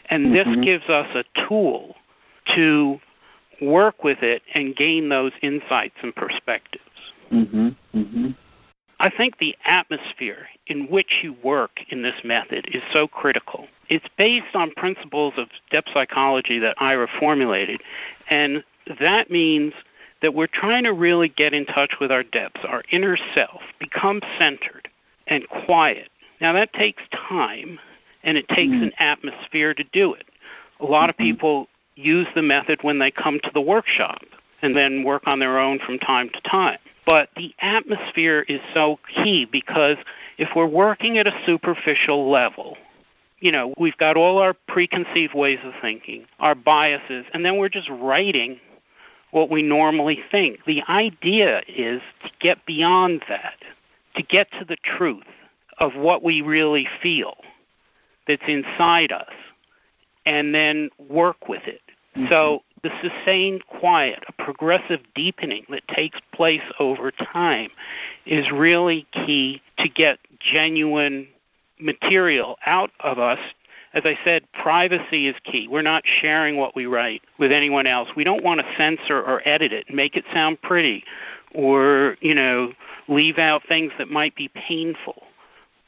And 0.10 0.36
this 0.36 0.48
Mhm. 0.48 0.64
gives 0.64 0.90
us 0.90 1.08
a 1.16 1.24
tool 1.48 1.96
to 2.56 3.00
work 3.62 4.04
with 4.04 4.22
it 4.22 4.44
and 4.54 4.76
gain 4.76 5.08
those 5.10 5.32
insights 5.42 5.96
and 6.02 6.14
perspectives. 6.14 6.84
Mm-hmm. 7.32 7.70
Mm-hmm. 7.96 8.32
I 9.00 9.10
think 9.10 9.38
the 9.38 9.56
atmosphere 9.66 10.48
in 10.68 10.88
which 10.88 11.20
you 11.24 11.36
work 11.44 11.82
in 11.90 12.04
this 12.04 12.24
method 12.24 12.68
is 12.74 12.84
so 12.92 13.08
critical. 13.08 13.68
It's 13.90 14.08
based 14.18 14.56
on 14.56 14.72
principles 14.72 15.34
of 15.38 15.50
depth 15.72 15.90
psychology 15.94 16.60
that 16.60 16.82
Ira 16.82 17.08
formulated, 17.20 17.82
and 18.30 18.64
that 19.00 19.30
means 19.30 19.74
that 20.22 20.34
we're 20.34 20.48
trying 20.48 20.86
to 20.86 20.94
really 20.94 21.28
get 21.28 21.54
in 21.54 21.66
touch 21.66 21.96
with 22.00 22.12
our 22.12 22.24
depths, 22.24 22.62
our 22.64 22.84
inner 22.92 23.18
self, 23.36 23.62
become 23.80 24.22
centered 24.40 24.88
and 25.28 25.48
quiet. 25.50 26.10
Now, 26.40 26.54
that 26.54 26.74
takes 26.74 27.04
time, 27.12 27.80
and 28.24 28.38
it 28.38 28.48
takes 28.48 28.74
Mhm. 28.74 28.84
an 28.84 28.94
atmosphere 29.00 29.74
to 29.74 29.84
do 29.84 30.14
it. 30.14 30.26
A 30.80 30.86
lot 30.86 31.10
of 31.10 31.18
Mhm. 31.18 31.26
people 31.26 31.70
use 31.96 32.28
the 32.34 32.42
method 32.42 32.84
when 32.84 33.00
they 33.00 33.12
come 33.12 33.40
to 33.42 33.52
the 33.52 33.62
workshop 33.62 34.26
and 34.62 34.74
then 34.74 35.04
work 35.04 35.28
on 35.28 35.40
their 35.40 35.60
own 35.60 35.80
from 35.80 36.00
time 36.00 36.30
to 36.30 36.42
time. 36.42 36.80
But 37.06 37.30
the 37.36 37.54
atmosphere 37.60 38.46
is 38.48 38.62
so 38.74 39.00
key 39.14 39.46
because 39.46 39.98
if 40.38 40.50
we're 40.56 40.68
working 40.68 41.18
at 41.18 41.28
a 41.28 41.34
superficial 41.46 42.30
level, 42.30 42.78
you 43.40 43.52
know, 43.52 43.74
we've 43.78 43.98
got 43.98 44.16
all 44.16 44.38
our 44.38 44.54
preconceived 44.54 45.34
ways 45.34 45.60
of 45.64 45.74
thinking, 45.82 46.26
our 46.40 46.56
biases, 46.56 47.26
and 47.34 47.46
then 47.46 47.58
we're 47.58 47.70
just 47.70 47.90
writing 47.90 48.60
what 49.32 49.50
we 49.50 49.62
normally 49.64 50.24
think. 50.32 50.64
The 50.66 50.82
idea 50.88 51.62
is 51.68 52.02
to 52.24 52.32
get 52.40 52.66
beyond 52.66 53.24
that, 53.28 53.58
to 54.16 54.24
get 54.24 54.50
to 54.60 54.66
the 54.66 54.78
truth 54.78 55.26
of 55.80 55.96
what 55.96 56.24
we 56.24 56.42
really 56.42 56.88
feel 57.02 57.36
that's 58.28 58.44
inside 58.48 59.12
us, 59.12 59.34
and 60.26 60.56
then 60.56 60.90
work 61.10 61.50
with 61.50 61.64
it. 61.68 61.82
Mm-hmm. 62.16 62.28
So 62.30 62.64
the 62.84 62.92
sustained 63.02 63.66
quiet, 63.68 64.24
a 64.28 64.44
progressive 64.44 65.00
deepening 65.16 65.66
that 65.70 65.88
takes 65.88 66.20
place 66.34 66.62
over 66.80 67.12
time, 67.12 67.70
is 68.26 68.52
really 68.52 69.08
key 69.14 69.62
to 69.80 69.88
get 69.88 70.20
genuine 70.40 71.28
material 71.80 72.58
out 72.66 72.92
of 73.00 73.20
us. 73.20 73.40
As 73.94 74.04
I 74.06 74.18
said, 74.24 74.44
privacy 74.54 75.28
is 75.28 75.36
key. 75.44 75.68
We're 75.68 75.82
not 75.82 76.04
sharing 76.06 76.58
what 76.58 76.76
we 76.76 76.86
write 76.86 77.22
with 77.38 77.52
anyone 77.52 77.88
else. 77.88 78.10
We 78.16 78.24
don't 78.24 78.44
want 78.44 78.60
to 78.60 78.76
censor 78.76 79.22
or 79.22 79.42
edit 79.48 79.72
it 79.72 79.86
and 79.88 79.96
make 79.96 80.18
it 80.18 80.26
sound 80.34 80.62
pretty 80.62 81.04
or, 81.54 82.18
you 82.20 82.34
know, 82.36 82.74
leave 83.08 83.38
out 83.38 83.62
things 83.68 83.92
that 83.98 84.10
might 84.10 84.36
be 84.36 84.50
painful 84.50 85.24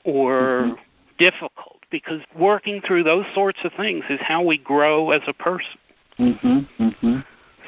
or 0.03 0.61
mm-hmm. 0.63 0.73
difficult 1.17 1.79
because 1.89 2.21
working 2.37 2.81
through 2.81 3.03
those 3.03 3.25
sorts 3.33 3.59
of 3.63 3.71
things 3.73 4.03
is 4.09 4.19
how 4.21 4.43
we 4.43 4.57
grow 4.57 5.11
as 5.11 5.21
a 5.27 5.33
person. 5.33 5.79
Mm-hmm. 6.19 6.83
Mm-hmm. 6.83 7.19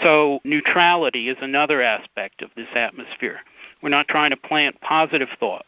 So, 0.02 0.40
neutrality 0.44 1.30
is 1.30 1.38
another 1.42 1.82
aspect 1.82 2.42
of 2.42 2.50
this 2.56 2.68
atmosphere. 2.76 3.40
We're 3.82 3.90
not 3.90 4.08
trying 4.08 4.30
to 4.30 4.38
plant 4.38 4.80
positive 4.82 5.30
thoughts, 5.40 5.66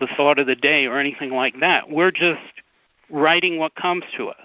the 0.00 0.08
thought 0.16 0.38
of 0.38 0.46
the 0.46 0.56
day, 0.56 0.86
or 0.86 0.98
anything 0.98 1.30
like 1.30 1.60
that. 1.60 1.90
We're 1.90 2.10
just 2.10 2.40
writing 3.10 3.58
what 3.58 3.74
comes 3.74 4.04
to 4.16 4.28
us. 4.28 4.36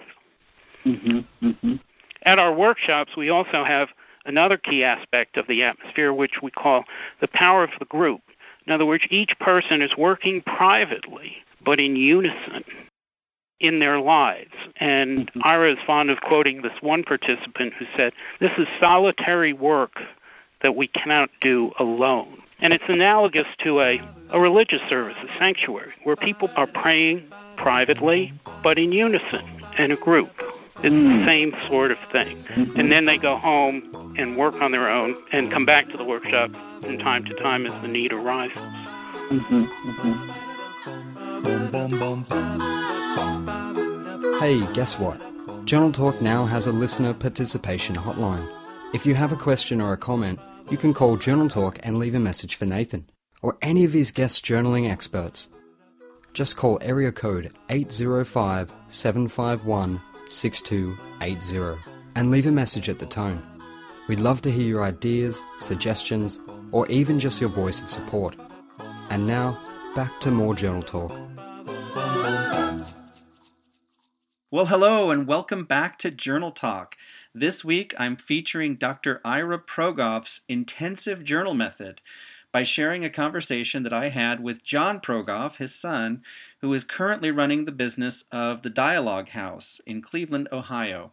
Mm-hmm. 0.84 1.48
Mm-hmm. 1.48 1.74
At 2.22 2.38
our 2.38 2.54
workshops, 2.54 3.16
we 3.16 3.30
also 3.30 3.64
have 3.64 3.88
another 4.26 4.56
key 4.56 4.84
aspect 4.84 5.36
of 5.36 5.46
the 5.46 5.62
atmosphere, 5.62 6.12
which 6.12 6.40
we 6.42 6.50
call 6.50 6.84
the 7.20 7.28
power 7.28 7.64
of 7.64 7.70
the 7.78 7.84
group. 7.86 8.20
In 8.66 8.72
other 8.72 8.86
words, 8.86 9.06
each 9.10 9.38
person 9.40 9.80
is 9.80 9.96
working 9.96 10.42
privately, 10.42 11.36
but 11.64 11.80
in 11.80 11.96
unison 11.96 12.64
in 13.60 13.78
their 13.78 13.98
lives. 13.98 14.52
And 14.78 15.32
Mhm. 15.32 15.40
Ira 15.44 15.72
is 15.72 15.78
fond 15.86 16.10
of 16.10 16.20
quoting 16.20 16.62
this 16.62 16.80
one 16.82 17.02
participant 17.02 17.72
who 17.74 17.86
said, 17.96 18.12
This 18.40 18.52
is 18.58 18.66
solitary 18.80 19.52
work 19.52 20.02
that 20.60 20.74
we 20.76 20.86
cannot 20.88 21.30
do 21.40 21.72
alone. 21.78 22.42
And 22.60 22.72
it's 22.72 22.88
analogous 22.88 23.46
to 23.58 23.80
a, 23.80 24.00
a 24.30 24.40
religious 24.40 24.80
service, 24.88 25.16
a 25.22 25.28
sanctuary, 25.38 25.92
where 26.04 26.16
people 26.16 26.50
are 26.56 26.66
praying 26.66 27.22
privately, 27.56 28.32
but 28.62 28.78
in 28.78 28.92
unison, 28.92 29.42
in 29.78 29.90
a 29.92 29.96
group. 29.96 30.30
It's 30.82 30.94
Mm. 30.94 31.20
the 31.20 31.24
same 31.24 31.56
sort 31.68 31.90
of 31.90 31.98
thing. 31.98 32.36
Mhm. 32.54 32.76
And 32.78 32.92
then 32.92 33.06
they 33.06 33.16
go 33.16 33.36
home 33.36 34.14
and 34.18 34.36
work 34.36 34.60
on 34.60 34.72
their 34.72 34.90
own 34.90 35.16
and 35.32 35.50
come 35.50 35.64
back 35.64 35.88
to 35.88 35.96
the 35.96 36.04
workshop 36.04 36.50
from 36.82 36.98
time 36.98 37.24
to 37.24 37.34
time 37.34 37.64
as 37.66 37.72
the 37.80 37.88
need 37.88 38.12
arises. 38.12 38.58
Mm-hmm. 39.30 39.64
Mm-hmm. 39.64 40.22
Hey, 44.38 44.64
guess 44.74 44.98
what? 44.98 45.20
Journal 45.64 45.90
Talk 45.90 46.20
now 46.20 46.44
has 46.44 46.66
a 46.66 46.72
listener 46.72 47.14
participation 47.14 47.96
hotline. 47.96 48.46
If 48.92 49.06
you 49.06 49.14
have 49.14 49.32
a 49.32 49.36
question 49.36 49.80
or 49.80 49.92
a 49.92 49.96
comment, 49.96 50.38
you 50.70 50.76
can 50.76 50.92
call 50.92 51.16
Journal 51.16 51.48
Talk 51.48 51.78
and 51.82 51.98
leave 51.98 52.14
a 52.14 52.20
message 52.20 52.56
for 52.56 52.66
Nathan 52.66 53.08
or 53.42 53.56
any 53.62 53.84
of 53.84 53.92
his 53.92 54.12
guest 54.12 54.44
journaling 54.44 54.90
experts. 54.90 55.48
Just 56.34 56.56
call 56.56 56.78
area 56.82 57.10
code 57.10 57.52
805 57.70 58.72
751 58.88 60.00
6280 60.28 61.80
and 62.14 62.30
leave 62.30 62.46
a 62.46 62.52
message 62.52 62.88
at 62.88 62.98
the 62.98 63.06
tone. 63.06 63.42
We'd 64.08 64.20
love 64.20 64.42
to 64.42 64.50
hear 64.50 64.66
your 64.66 64.84
ideas, 64.84 65.42
suggestions, 65.58 66.38
or 66.70 66.86
even 66.88 67.18
just 67.18 67.40
your 67.40 67.50
voice 67.50 67.80
of 67.80 67.90
support. 67.90 68.36
And 69.08 69.26
now, 69.26 69.58
back 69.94 70.20
to 70.20 70.30
more 70.30 70.54
Journal 70.54 70.82
Talk. 70.82 71.12
Well, 74.48 74.66
hello, 74.66 75.10
and 75.10 75.26
welcome 75.26 75.64
back 75.64 75.98
to 75.98 76.08
Journal 76.08 76.52
Talk. 76.52 76.96
This 77.34 77.64
week 77.64 77.92
I'm 77.98 78.14
featuring 78.14 78.76
Dr. 78.76 79.20
Ira 79.24 79.58
Progoff's 79.58 80.42
intensive 80.48 81.24
journal 81.24 81.52
method 81.52 82.00
by 82.52 82.62
sharing 82.62 83.04
a 83.04 83.10
conversation 83.10 83.82
that 83.82 83.92
I 83.92 84.10
had 84.10 84.38
with 84.38 84.62
John 84.62 85.00
Progoff, 85.00 85.56
his 85.56 85.74
son, 85.74 86.22
who 86.60 86.72
is 86.72 86.84
currently 86.84 87.32
running 87.32 87.64
the 87.64 87.72
business 87.72 88.22
of 88.30 88.62
the 88.62 88.70
Dialogue 88.70 89.30
House 89.30 89.80
in 89.84 90.00
Cleveland, 90.00 90.46
Ohio. 90.52 91.10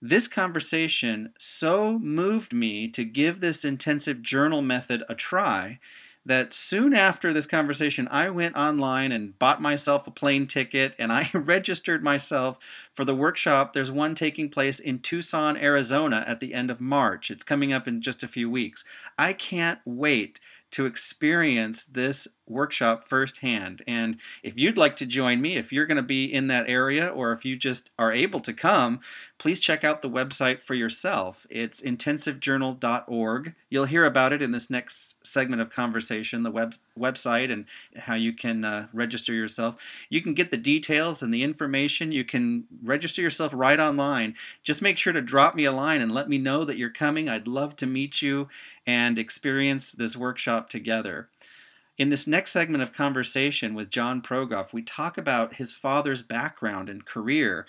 This 0.00 0.28
conversation 0.28 1.32
so 1.36 1.98
moved 1.98 2.52
me 2.52 2.86
to 2.92 3.02
give 3.02 3.40
this 3.40 3.64
intensive 3.64 4.22
journal 4.22 4.62
method 4.62 5.02
a 5.08 5.16
try 5.16 5.80
that 6.26 6.52
soon 6.52 6.92
after 6.92 7.32
this 7.32 7.46
conversation, 7.46 8.08
I 8.10 8.30
went 8.30 8.56
online 8.56 9.12
and 9.12 9.38
bought 9.38 9.62
myself 9.62 10.06
a 10.06 10.10
plane 10.10 10.46
ticket 10.46 10.94
and 10.98 11.12
I 11.12 11.30
registered 11.34 12.02
myself 12.02 12.58
for 12.92 13.04
the 13.04 13.14
workshop. 13.14 13.72
There's 13.72 13.92
one 13.92 14.14
taking 14.16 14.48
place 14.48 14.80
in 14.80 14.98
Tucson, 14.98 15.56
Arizona 15.56 16.24
at 16.26 16.40
the 16.40 16.52
end 16.52 16.70
of 16.70 16.80
March. 16.80 17.30
It's 17.30 17.44
coming 17.44 17.72
up 17.72 17.86
in 17.86 18.02
just 18.02 18.24
a 18.24 18.28
few 18.28 18.50
weeks. 18.50 18.84
I 19.16 19.32
can't 19.32 19.78
wait 19.84 20.40
to 20.72 20.84
experience 20.84 21.84
this 21.84 22.26
workshop 22.46 23.08
firsthand. 23.08 23.82
And 23.86 24.18
if 24.42 24.56
you'd 24.56 24.78
like 24.78 24.96
to 24.96 25.06
join 25.06 25.40
me, 25.40 25.56
if 25.56 25.72
you're 25.72 25.86
going 25.86 25.96
to 25.96 26.02
be 26.02 26.24
in 26.24 26.46
that 26.48 26.68
area, 26.68 27.08
or 27.08 27.32
if 27.32 27.44
you 27.44 27.56
just 27.56 27.90
are 27.98 28.12
able 28.12 28.40
to 28.40 28.52
come, 28.52 29.00
please 29.38 29.60
check 29.60 29.84
out 29.84 30.02
the 30.02 30.10
website 30.10 30.62
for 30.62 30.74
yourself. 30.74 31.46
It's 31.50 31.80
intensivejournal.org. 31.80 33.54
You'll 33.68 33.84
hear 33.84 34.04
about 34.04 34.32
it 34.32 34.42
in 34.42 34.52
this 34.52 34.70
next 34.70 35.26
segment 35.26 35.60
of 35.60 35.70
conversation, 35.70 36.42
the 36.42 36.50
web, 36.50 36.74
website, 36.98 37.52
and 37.52 37.66
how 37.96 38.14
you 38.14 38.32
can 38.32 38.64
uh, 38.64 38.86
register 38.92 39.34
yourself. 39.34 39.76
You 40.08 40.22
can 40.22 40.34
get 40.34 40.50
the 40.50 40.56
details 40.56 41.22
and 41.22 41.32
the 41.32 41.42
information. 41.42 42.12
You 42.12 42.24
can 42.24 42.64
register 42.82 43.20
yourself 43.20 43.52
right 43.54 43.78
online. 43.78 44.34
Just 44.62 44.82
make 44.82 44.98
sure 44.98 45.12
to 45.12 45.20
drop 45.20 45.54
me 45.54 45.64
a 45.64 45.72
line 45.72 46.00
and 46.00 46.12
let 46.12 46.28
me 46.28 46.38
know 46.38 46.64
that 46.64 46.78
you're 46.78 46.90
coming. 46.90 47.28
I'd 47.28 47.48
love 47.48 47.76
to 47.76 47.86
meet 47.86 48.22
you 48.22 48.48
and 48.86 49.18
experience 49.18 49.92
this 49.92 50.16
workshop 50.16 50.70
together. 50.70 51.28
In 51.98 52.10
this 52.10 52.26
next 52.26 52.52
segment 52.52 52.82
of 52.82 52.92
conversation 52.92 53.74
with 53.74 53.90
John 53.90 54.20
Progoff, 54.20 54.72
we 54.72 54.82
talk 54.82 55.16
about 55.16 55.54
his 55.54 55.72
father's 55.72 56.22
background 56.22 56.90
and 56.90 57.04
career. 57.04 57.66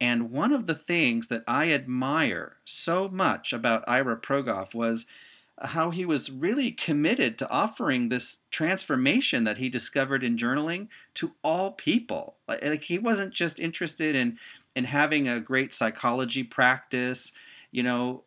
And 0.00 0.30
one 0.30 0.52
of 0.52 0.66
the 0.66 0.74
things 0.74 1.26
that 1.28 1.44
I 1.46 1.70
admire 1.70 2.56
so 2.64 3.08
much 3.08 3.52
about 3.52 3.84
Ira 3.86 4.16
Progoff 4.16 4.74
was 4.74 5.06
how 5.62 5.90
he 5.90 6.04
was 6.04 6.30
really 6.30 6.70
committed 6.70 7.38
to 7.38 7.50
offering 7.50 8.08
this 8.08 8.40
transformation 8.50 9.44
that 9.44 9.58
he 9.58 9.68
discovered 9.68 10.22
in 10.22 10.36
journaling 10.36 10.88
to 11.14 11.32
all 11.42 11.72
people. 11.72 12.36
Like, 12.46 12.84
he 12.84 12.98
wasn't 12.98 13.32
just 13.32 13.58
interested 13.58 14.14
in 14.14 14.38
in 14.74 14.84
having 14.84 15.26
a 15.26 15.40
great 15.40 15.72
psychology 15.72 16.42
practice, 16.42 17.32
you 17.72 17.82
know, 17.82 18.22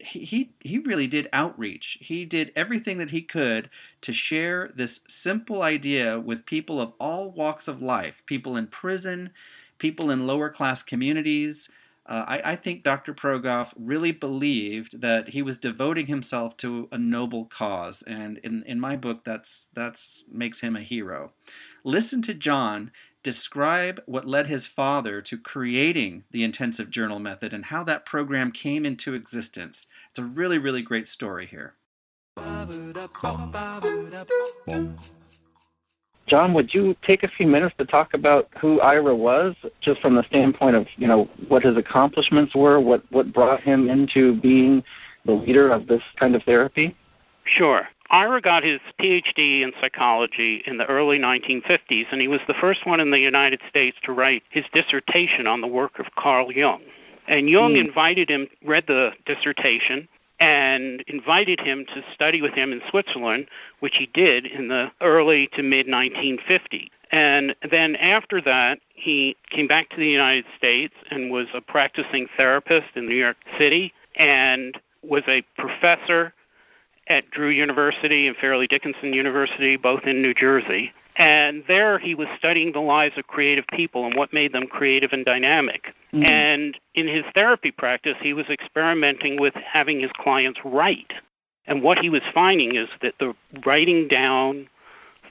he, 0.00 0.52
he 0.60 0.78
really 0.78 1.06
did 1.06 1.28
outreach. 1.32 1.98
He 2.00 2.24
did 2.24 2.52
everything 2.56 2.98
that 2.98 3.10
he 3.10 3.22
could 3.22 3.70
to 4.00 4.12
share 4.12 4.70
this 4.74 5.00
simple 5.08 5.62
idea 5.62 6.18
with 6.18 6.46
people 6.46 6.80
of 6.80 6.92
all 6.98 7.30
walks 7.30 7.68
of 7.68 7.82
life 7.82 8.24
people 8.26 8.56
in 8.56 8.66
prison, 8.66 9.30
people 9.78 10.10
in 10.10 10.26
lower 10.26 10.50
class 10.50 10.82
communities. 10.82 11.68
Uh, 12.06 12.24
I, 12.28 12.52
I, 12.52 12.56
think 12.56 12.82
Dr. 12.82 13.14
Progoff 13.14 13.72
really 13.78 14.12
believed 14.12 15.00
that 15.00 15.30
he 15.30 15.40
was 15.40 15.56
devoting 15.56 16.06
himself 16.06 16.54
to 16.58 16.86
a 16.92 16.98
noble 16.98 17.46
cause, 17.46 18.02
and 18.02 18.36
in, 18.38 18.62
in 18.64 18.78
my 18.78 18.94
book, 18.94 19.24
that's 19.24 19.70
that's 19.72 20.22
makes 20.30 20.60
him 20.60 20.76
a 20.76 20.82
hero. 20.82 21.32
Listen 21.82 22.20
to 22.20 22.34
John 22.34 22.92
describe 23.24 24.00
what 24.06 24.26
led 24.26 24.46
his 24.46 24.66
father 24.66 25.20
to 25.22 25.36
creating 25.36 26.22
the 26.30 26.44
intensive 26.44 26.90
journal 26.90 27.18
method 27.18 27.52
and 27.52 27.64
how 27.64 27.82
that 27.82 28.06
program 28.06 28.52
came 28.52 28.86
into 28.86 29.14
existence. 29.14 29.86
It's 30.10 30.18
a 30.20 30.24
really, 30.24 30.58
really 30.58 30.82
great 30.82 31.08
story 31.08 31.46
here. 31.46 31.74
John, 36.26 36.54
would 36.54 36.72
you 36.72 36.96
take 37.02 37.22
a 37.22 37.28
few 37.28 37.46
minutes 37.46 37.74
to 37.78 37.84
talk 37.84 38.14
about 38.14 38.48
who 38.60 38.80
Ira 38.80 39.14
was, 39.14 39.54
just 39.80 40.00
from 40.00 40.14
the 40.14 40.22
standpoint 40.24 40.76
of 40.76 40.86
you 40.96 41.06
know 41.06 41.28
what 41.48 41.62
his 41.62 41.76
accomplishments 41.76 42.54
were, 42.54 42.80
what 42.80 43.02
what 43.10 43.32
brought 43.32 43.60
him 43.62 43.88
into 43.90 44.40
being 44.40 44.82
the 45.24 45.32
leader 45.32 45.70
of 45.70 45.86
this 45.86 46.02
kind 46.16 46.34
of 46.34 46.42
therapy? 46.44 46.96
Sure. 47.44 47.86
Ira 48.14 48.40
got 48.40 48.62
his 48.62 48.78
PhD 49.00 49.62
in 49.62 49.72
psychology 49.80 50.62
in 50.66 50.78
the 50.78 50.86
early 50.86 51.18
1950s, 51.18 52.06
and 52.12 52.20
he 52.20 52.28
was 52.28 52.38
the 52.46 52.54
first 52.54 52.86
one 52.86 53.00
in 53.00 53.10
the 53.10 53.18
United 53.18 53.60
States 53.68 53.96
to 54.04 54.12
write 54.12 54.44
his 54.50 54.64
dissertation 54.72 55.48
on 55.48 55.60
the 55.60 55.66
work 55.66 55.98
of 55.98 56.06
Carl 56.16 56.52
Jung. 56.52 56.82
And 57.26 57.50
Jung 57.50 57.72
mm. 57.72 57.88
invited 57.88 58.30
him, 58.30 58.46
read 58.64 58.84
the 58.86 59.14
dissertation, 59.26 60.06
and 60.38 61.02
invited 61.08 61.58
him 61.58 61.86
to 61.86 62.04
study 62.14 62.40
with 62.40 62.54
him 62.54 62.70
in 62.70 62.82
Switzerland, 62.88 63.48
which 63.80 63.96
he 63.96 64.06
did 64.14 64.46
in 64.46 64.68
the 64.68 64.92
early 65.00 65.48
to 65.54 65.64
mid 65.64 65.88
1950s. 65.88 66.90
And 67.10 67.56
then 67.68 67.96
after 67.96 68.40
that, 68.42 68.78
he 68.94 69.36
came 69.50 69.66
back 69.66 69.90
to 69.90 69.96
the 69.96 70.06
United 70.06 70.44
States 70.56 70.94
and 71.10 71.32
was 71.32 71.48
a 71.52 71.60
practicing 71.60 72.28
therapist 72.36 72.90
in 72.94 73.08
New 73.08 73.16
York 73.16 73.38
City 73.58 73.92
and 74.14 74.80
was 75.02 75.24
a 75.26 75.42
professor 75.58 76.32
at 77.08 77.30
Drew 77.30 77.50
University 77.50 78.26
and 78.26 78.36
Fairleigh 78.36 78.66
Dickinson 78.68 79.12
University, 79.12 79.76
both 79.76 80.04
in 80.04 80.22
New 80.22 80.34
Jersey. 80.34 80.92
And 81.16 81.62
there 81.68 81.98
he 81.98 82.14
was 82.14 82.26
studying 82.36 82.72
the 82.72 82.80
lives 82.80 83.16
of 83.16 83.26
creative 83.26 83.66
people 83.68 84.04
and 84.04 84.16
what 84.16 84.32
made 84.32 84.52
them 84.52 84.66
creative 84.66 85.12
and 85.12 85.24
dynamic. 85.24 85.94
Mm-hmm. 86.12 86.24
And 86.24 86.78
in 86.94 87.06
his 87.06 87.24
therapy 87.34 87.70
practice, 87.70 88.16
he 88.20 88.32
was 88.32 88.46
experimenting 88.48 89.40
with 89.40 89.54
having 89.54 90.00
his 90.00 90.10
clients 90.16 90.60
write. 90.64 91.12
And 91.66 91.82
what 91.82 91.98
he 91.98 92.10
was 92.10 92.22
finding 92.32 92.74
is 92.74 92.88
that 93.02 93.14
the 93.20 93.34
writing 93.64 94.08
down 94.08 94.68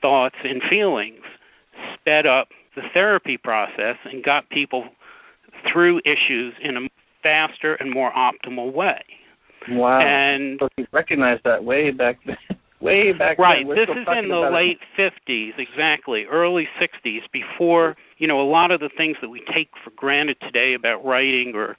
thoughts 0.01 0.37
and 0.43 0.61
feelings 0.63 1.21
sped 1.93 2.25
up 2.25 2.49
the 2.75 2.83
therapy 2.93 3.37
process 3.37 3.97
and 4.05 4.23
got 4.23 4.49
people 4.49 4.87
through 5.71 6.01
issues 6.05 6.53
in 6.61 6.77
a 6.77 6.89
faster 7.21 7.75
and 7.75 7.91
more 7.91 8.11
optimal 8.11 8.73
way. 8.73 9.03
Wow. 9.69 9.99
And 9.99 10.57
so 10.59 10.69
he 10.75 10.85
recognized 10.91 11.43
that 11.43 11.63
way 11.63 11.91
back 11.91 12.19
then. 12.25 12.37
way 12.81 13.13
back 13.13 13.39
right. 13.39 13.65
then. 13.65 13.75
This 13.75 13.89
is 13.89 14.07
in 14.17 14.29
the 14.29 14.49
late 14.51 14.79
it. 14.97 15.13
50s, 15.27 15.57
exactly, 15.57 16.25
early 16.25 16.67
60s, 16.79 17.21
before, 17.31 17.95
you 18.17 18.27
know, 18.27 18.39
a 18.41 18.43
lot 18.43 18.71
of 18.71 18.79
the 18.79 18.89
things 18.89 19.17
that 19.21 19.29
we 19.29 19.43
take 19.45 19.69
for 19.83 19.91
granted 19.91 20.37
today 20.41 20.73
about 20.73 21.03
writing 21.03 21.55
or 21.55 21.77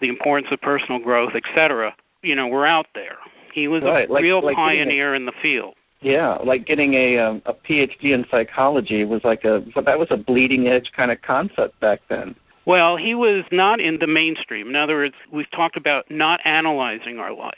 the 0.00 0.08
importance 0.08 0.52
of 0.52 0.60
personal 0.60 0.98
growth, 1.00 1.32
etc., 1.34 1.94
you 2.22 2.36
know, 2.36 2.46
were 2.46 2.66
out 2.66 2.86
there. 2.94 3.16
He 3.52 3.68
was 3.68 3.82
right. 3.82 4.08
a 4.08 4.12
like, 4.12 4.22
real 4.22 4.44
like 4.44 4.56
pioneer 4.56 5.14
in 5.14 5.26
the 5.26 5.32
field. 5.42 5.74
Yeah, 6.00 6.34
like 6.44 6.66
getting 6.66 6.94
a 6.94 7.18
um, 7.18 7.42
a 7.46 7.54
PhD 7.54 8.12
in 8.12 8.26
psychology 8.28 9.04
was 9.04 9.22
like 9.22 9.44
a 9.44 9.64
that 9.84 9.98
was 9.98 10.08
a 10.10 10.16
bleeding 10.16 10.66
edge 10.66 10.90
kind 10.96 11.12
of 11.12 11.22
concept 11.22 11.78
back 11.78 12.00
then. 12.08 12.34
Well, 12.64 12.96
he 12.96 13.14
was 13.14 13.44
not 13.50 13.80
in 13.80 13.98
the 13.98 14.06
mainstream. 14.06 14.68
In 14.68 14.76
other 14.76 14.96
words, 14.96 15.14
we've 15.32 15.50
talked 15.50 15.76
about 15.76 16.10
not 16.10 16.40
analyzing 16.44 17.18
our 17.18 17.32
lives. 17.32 17.56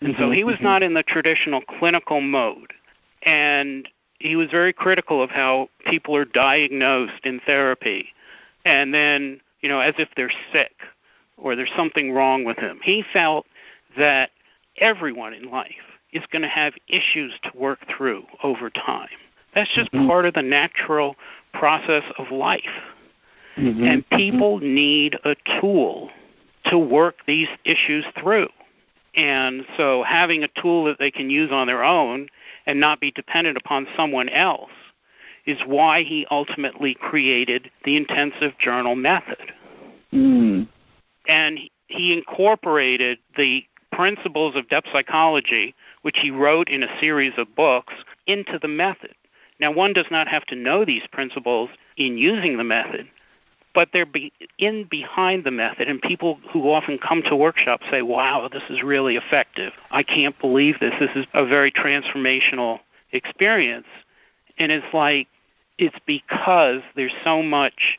And 0.00 0.14
mm-hmm, 0.14 0.22
so 0.22 0.30
he 0.30 0.44
was 0.44 0.56
mm-hmm. 0.56 0.64
not 0.64 0.82
in 0.82 0.94
the 0.94 1.02
traditional 1.02 1.62
clinical 1.62 2.20
mode. 2.20 2.72
And 3.22 3.88
he 4.18 4.36
was 4.36 4.50
very 4.50 4.72
critical 4.72 5.22
of 5.22 5.30
how 5.30 5.68
people 5.86 6.16
are 6.16 6.24
diagnosed 6.24 7.24
in 7.24 7.40
therapy 7.40 8.08
and 8.64 8.92
then, 8.92 9.40
you 9.60 9.68
know, 9.68 9.80
as 9.80 9.94
if 9.98 10.08
they're 10.16 10.32
sick 10.52 10.74
or 11.36 11.54
there's 11.54 11.72
something 11.76 12.12
wrong 12.12 12.44
with 12.44 12.56
them. 12.56 12.80
He 12.82 13.04
felt 13.12 13.46
that 13.96 14.30
everyone 14.78 15.32
in 15.32 15.50
life 15.50 15.70
is 16.12 16.24
going 16.30 16.42
to 16.42 16.48
have 16.48 16.74
issues 16.88 17.32
to 17.42 17.50
work 17.54 17.80
through 17.96 18.24
over 18.42 18.70
time. 18.70 19.08
That's 19.54 19.72
just 19.74 19.92
mm-hmm. 19.92 20.06
part 20.06 20.24
of 20.24 20.34
the 20.34 20.42
natural 20.42 21.16
process 21.52 22.04
of 22.18 22.30
life. 22.30 22.62
Mm-hmm. 23.56 23.84
And 23.84 24.08
people 24.10 24.58
need 24.58 25.18
a 25.24 25.34
tool 25.60 26.10
to 26.66 26.78
work 26.78 27.16
these 27.26 27.48
issues 27.64 28.04
through. 28.20 28.48
And 29.14 29.64
so 29.76 30.02
having 30.02 30.42
a 30.42 30.48
tool 30.60 30.84
that 30.84 30.98
they 30.98 31.10
can 31.10 31.30
use 31.30 31.50
on 31.50 31.66
their 31.66 31.82
own 31.82 32.28
and 32.66 32.78
not 32.78 33.00
be 33.00 33.10
dependent 33.10 33.56
upon 33.56 33.86
someone 33.96 34.28
else 34.28 34.70
is 35.46 35.58
why 35.64 36.02
he 36.02 36.26
ultimately 36.30 36.94
created 36.94 37.70
the 37.84 37.96
intensive 37.96 38.58
journal 38.58 38.96
method. 38.96 39.52
Mm. 40.12 40.68
And 41.28 41.58
he 41.86 42.12
incorporated 42.12 43.18
the 43.36 43.64
principles 43.92 44.56
of 44.56 44.68
depth 44.68 44.88
psychology, 44.92 45.74
which 46.02 46.18
he 46.20 46.30
wrote 46.30 46.68
in 46.68 46.82
a 46.82 47.00
series 47.00 47.32
of 47.38 47.54
books, 47.54 47.94
into 48.26 48.58
the 48.58 48.68
method. 48.68 49.14
Now, 49.60 49.72
one 49.72 49.92
does 49.92 50.06
not 50.10 50.28
have 50.28 50.44
to 50.46 50.56
know 50.56 50.84
these 50.84 51.06
principles 51.12 51.70
in 51.96 52.18
using 52.18 52.58
the 52.58 52.64
method, 52.64 53.08
but 53.76 53.90
they're 53.92 54.06
be 54.06 54.32
in 54.58 54.88
behind 54.90 55.44
the 55.44 55.50
method 55.50 55.86
and 55.86 56.00
people 56.00 56.40
who 56.50 56.70
often 56.70 56.98
come 56.98 57.22
to 57.22 57.36
workshops 57.36 57.84
say 57.90 58.00
wow 58.00 58.48
this 58.50 58.62
is 58.70 58.82
really 58.82 59.16
effective. 59.16 59.72
I 59.90 60.02
can't 60.02 60.36
believe 60.40 60.80
this. 60.80 60.94
This 60.98 61.10
is 61.14 61.26
a 61.34 61.46
very 61.46 61.70
transformational 61.70 62.80
experience. 63.12 63.86
And 64.58 64.72
it's 64.72 64.94
like 64.94 65.28
it's 65.78 65.98
because 66.06 66.80
there's 66.96 67.14
so 67.22 67.42
much 67.42 67.98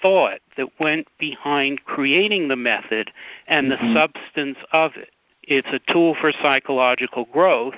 thought 0.00 0.40
that 0.56 0.80
went 0.80 1.06
behind 1.20 1.84
creating 1.84 2.48
the 2.48 2.56
method 2.56 3.12
and 3.46 3.70
mm-hmm. 3.70 3.86
the 3.86 3.94
substance 3.94 4.56
of 4.72 4.92
it. 4.96 5.10
It's 5.42 5.68
a 5.70 5.92
tool 5.92 6.16
for 6.18 6.32
psychological 6.32 7.26
growth 7.26 7.74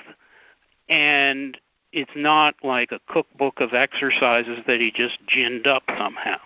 and 0.87 1.57
it's 1.91 2.11
not 2.15 2.55
like 2.63 2.93
a 2.93 3.01
cookbook 3.09 3.59
of 3.59 3.73
exercises 3.73 4.59
that 4.67 4.79
he 4.79 4.93
just 4.95 5.17
ginned 5.27 5.67
up 5.67 5.83
somehow 5.97 6.39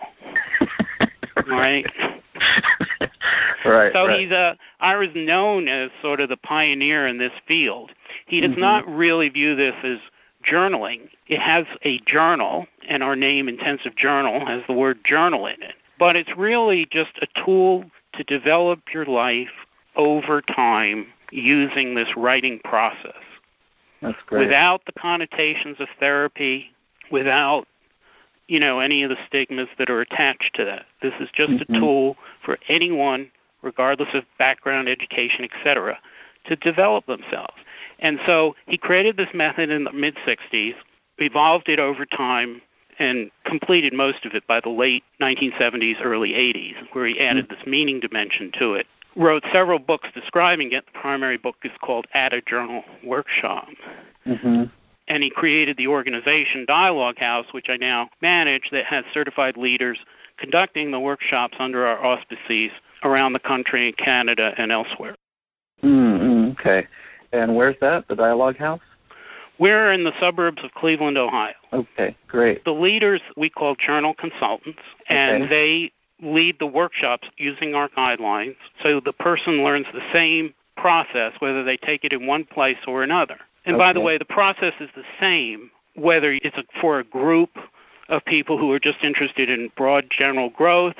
right? 1.46 1.86
right. 3.64 3.92
So 3.92 4.06
right. 4.06 4.20
he's 4.20 4.30
a 4.30 4.56
Ira's 4.80 5.14
known 5.14 5.68
as 5.68 5.90
sort 6.02 6.20
of 6.20 6.28
the 6.28 6.36
pioneer 6.36 7.06
in 7.06 7.18
this 7.18 7.32
field. 7.46 7.92
He 8.26 8.40
does 8.40 8.50
mm-hmm. 8.50 8.60
not 8.60 8.88
really 8.88 9.28
view 9.28 9.56
this 9.56 9.74
as 9.82 9.98
journaling. 10.46 11.08
It 11.28 11.40
has 11.40 11.66
a 11.82 11.98
journal, 12.00 12.66
and 12.88 13.02
our 13.02 13.16
name 13.16 13.48
Intensive 13.48 13.96
Journal 13.96 14.44
has 14.46 14.62
the 14.68 14.74
word 14.74 14.98
journal 15.04 15.46
in 15.46 15.62
it. 15.62 15.74
But 15.98 16.16
it's 16.16 16.36
really 16.36 16.86
just 16.90 17.18
a 17.20 17.26
tool 17.44 17.84
to 18.14 18.24
develop 18.24 18.80
your 18.92 19.06
life 19.06 19.48
over 19.96 20.42
time 20.42 21.06
using 21.32 21.94
this 21.94 22.08
writing 22.16 22.60
process. 22.64 23.12
That's 24.02 24.18
great. 24.26 24.46
Without 24.46 24.84
the 24.84 24.92
connotations 24.92 25.76
of 25.80 25.88
therapy, 25.98 26.70
without 27.10 27.66
you 28.48 28.60
know 28.60 28.80
any 28.80 29.02
of 29.02 29.10
the 29.10 29.18
stigmas 29.26 29.68
that 29.78 29.90
are 29.90 30.00
attached 30.00 30.54
to 30.54 30.64
that. 30.64 30.86
This 31.02 31.14
is 31.20 31.30
just 31.32 31.52
Mhm. 31.52 31.60
a 31.62 31.78
tool 31.78 32.16
for 32.42 32.58
anyone, 32.68 33.30
regardless 33.62 34.14
of 34.14 34.24
background, 34.38 34.88
education, 34.88 35.44
etc., 35.44 35.98
to 36.44 36.56
develop 36.56 37.06
themselves. 37.06 37.56
And 37.98 38.20
so 38.26 38.54
he 38.66 38.78
created 38.78 39.16
this 39.16 39.32
method 39.34 39.70
in 39.70 39.84
the 39.84 39.92
mid 39.92 40.16
60s, 40.24 40.76
evolved 41.18 41.68
it 41.68 41.80
over 41.80 42.06
time, 42.06 42.62
and 42.98 43.30
completed 43.44 43.92
most 43.92 44.24
of 44.24 44.34
it 44.34 44.46
by 44.46 44.60
the 44.60 44.68
late 44.70 45.04
1970s, 45.20 46.00
early 46.00 46.34
80s, 46.34 46.76
where 46.92 47.06
he 47.06 47.20
added 47.20 47.48
this 47.48 47.66
meaning 47.66 48.00
dimension 48.00 48.50
to 48.52 48.74
it. 48.74 48.86
Wrote 49.16 49.44
several 49.50 49.78
books 49.78 50.08
describing 50.14 50.72
it. 50.72 50.84
The 50.86 50.92
primary 50.92 51.36
book 51.36 51.56
is 51.64 51.72
called 51.80 52.06
At 52.14 52.32
a 52.32 52.42
Journal 52.42 52.84
Workshop 53.02 53.68
hmm 54.26 54.64
and 55.08 55.22
he 55.22 55.30
created 55.30 55.76
the 55.76 55.86
organization 55.88 56.64
Dialogue 56.66 57.18
House, 57.18 57.46
which 57.52 57.66
I 57.68 57.76
now 57.76 58.08
manage, 58.20 58.70
that 58.72 58.84
has 58.86 59.04
certified 59.12 59.56
leaders 59.56 59.98
conducting 60.38 60.90
the 60.90 61.00
workshops 61.00 61.56
under 61.58 61.86
our 61.86 62.04
auspices 62.04 62.70
around 63.04 63.32
the 63.32 63.38
country, 63.38 63.92
Canada, 63.92 64.54
and 64.58 64.72
elsewhere. 64.72 65.14
mm 65.82 66.52
Okay. 66.52 66.86
And 67.32 67.54
where's 67.54 67.76
that? 67.80 68.08
The 68.08 68.16
Dialogue 68.16 68.56
House? 68.56 68.80
We're 69.58 69.92
in 69.92 70.04
the 70.04 70.12
suburbs 70.20 70.62
of 70.62 70.72
Cleveland, 70.72 71.16
Ohio. 71.16 71.54
Okay, 71.72 72.16
great. 72.28 72.64
The 72.64 72.72
leaders 72.72 73.20
we 73.36 73.50
call 73.50 73.74
journal 73.74 74.14
consultants, 74.14 74.80
and 75.08 75.44
Okay. 75.44 75.48
they 75.48 75.92
lead 76.22 76.58
the 76.58 76.66
workshops 76.66 77.28
using 77.36 77.74
our 77.74 77.88
guidelines 77.90 78.56
so 78.82 79.00
the 79.00 79.12
person 79.12 79.62
learns 79.62 79.86
the 79.92 80.02
same 80.12 80.54
process 80.76 81.32
whether 81.40 81.62
they 81.62 81.76
take 81.76 82.04
it 82.04 82.12
in 82.12 82.26
one 82.26 82.44
place 82.44 82.78
or 82.86 83.02
another. 83.02 83.38
And 83.66 83.78
by 83.78 83.92
the 83.92 84.00
way, 84.00 84.16
the 84.16 84.24
process 84.24 84.74
is 84.80 84.88
the 84.94 85.04
same 85.20 85.70
whether 85.96 86.32
it's 86.32 86.56
a, 86.56 86.64
for 86.80 87.00
a 87.00 87.04
group 87.04 87.50
of 88.08 88.24
people 88.24 88.58
who 88.58 88.70
are 88.72 88.78
just 88.78 89.02
interested 89.02 89.50
in 89.50 89.70
broad 89.76 90.06
general 90.10 90.50
growth 90.50 90.94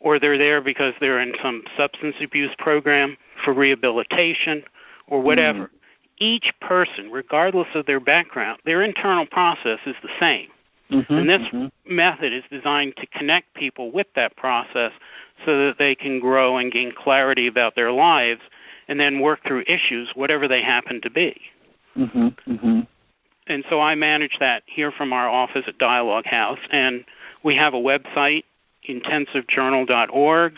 or 0.00 0.18
they're 0.18 0.38
there 0.38 0.60
because 0.60 0.94
they're 1.00 1.20
in 1.20 1.34
some 1.42 1.62
substance 1.76 2.16
abuse 2.20 2.54
program 2.58 3.16
for 3.44 3.52
rehabilitation 3.54 4.62
or 5.06 5.20
whatever. 5.20 5.70
Each 6.18 6.52
person, 6.60 7.10
regardless 7.10 7.68
of 7.74 7.86
their 7.86 8.00
background, 8.00 8.60
their 8.64 8.82
internal 8.82 9.26
process 9.26 9.78
is 9.86 9.96
the 10.02 10.10
same. 10.20 10.48
Mm-hmm. 10.90 11.14
And 11.14 11.28
this 11.28 11.70
method 11.86 12.32
is 12.32 12.44
designed 12.50 12.96
to 12.96 13.06
connect 13.06 13.54
people 13.54 13.90
with 13.90 14.08
that 14.14 14.36
process 14.36 14.92
so 15.44 15.66
that 15.66 15.78
they 15.78 15.94
can 15.94 16.20
grow 16.20 16.58
and 16.58 16.70
gain 16.70 16.92
clarity 16.96 17.46
about 17.46 17.74
their 17.74 17.90
lives 17.90 18.42
and 18.88 19.00
then 19.00 19.20
work 19.20 19.40
through 19.46 19.64
issues, 19.66 20.12
whatever 20.14 20.46
they 20.46 20.62
happen 20.62 21.00
to 21.00 21.10
be. 21.10 21.40
Hmm 21.94 22.28
hmm 22.46 22.80
And 23.46 23.64
so 23.68 23.80
I 23.80 23.94
manage 23.94 24.38
that 24.40 24.62
here 24.66 24.90
from 24.92 25.12
our 25.12 25.28
office 25.28 25.64
at 25.66 25.78
Dialogue 25.78 26.26
House. 26.26 26.58
And 26.70 27.04
we 27.42 27.56
have 27.56 27.74
a 27.74 27.78
website, 27.78 28.44
intensivejournal.org, 28.88 30.54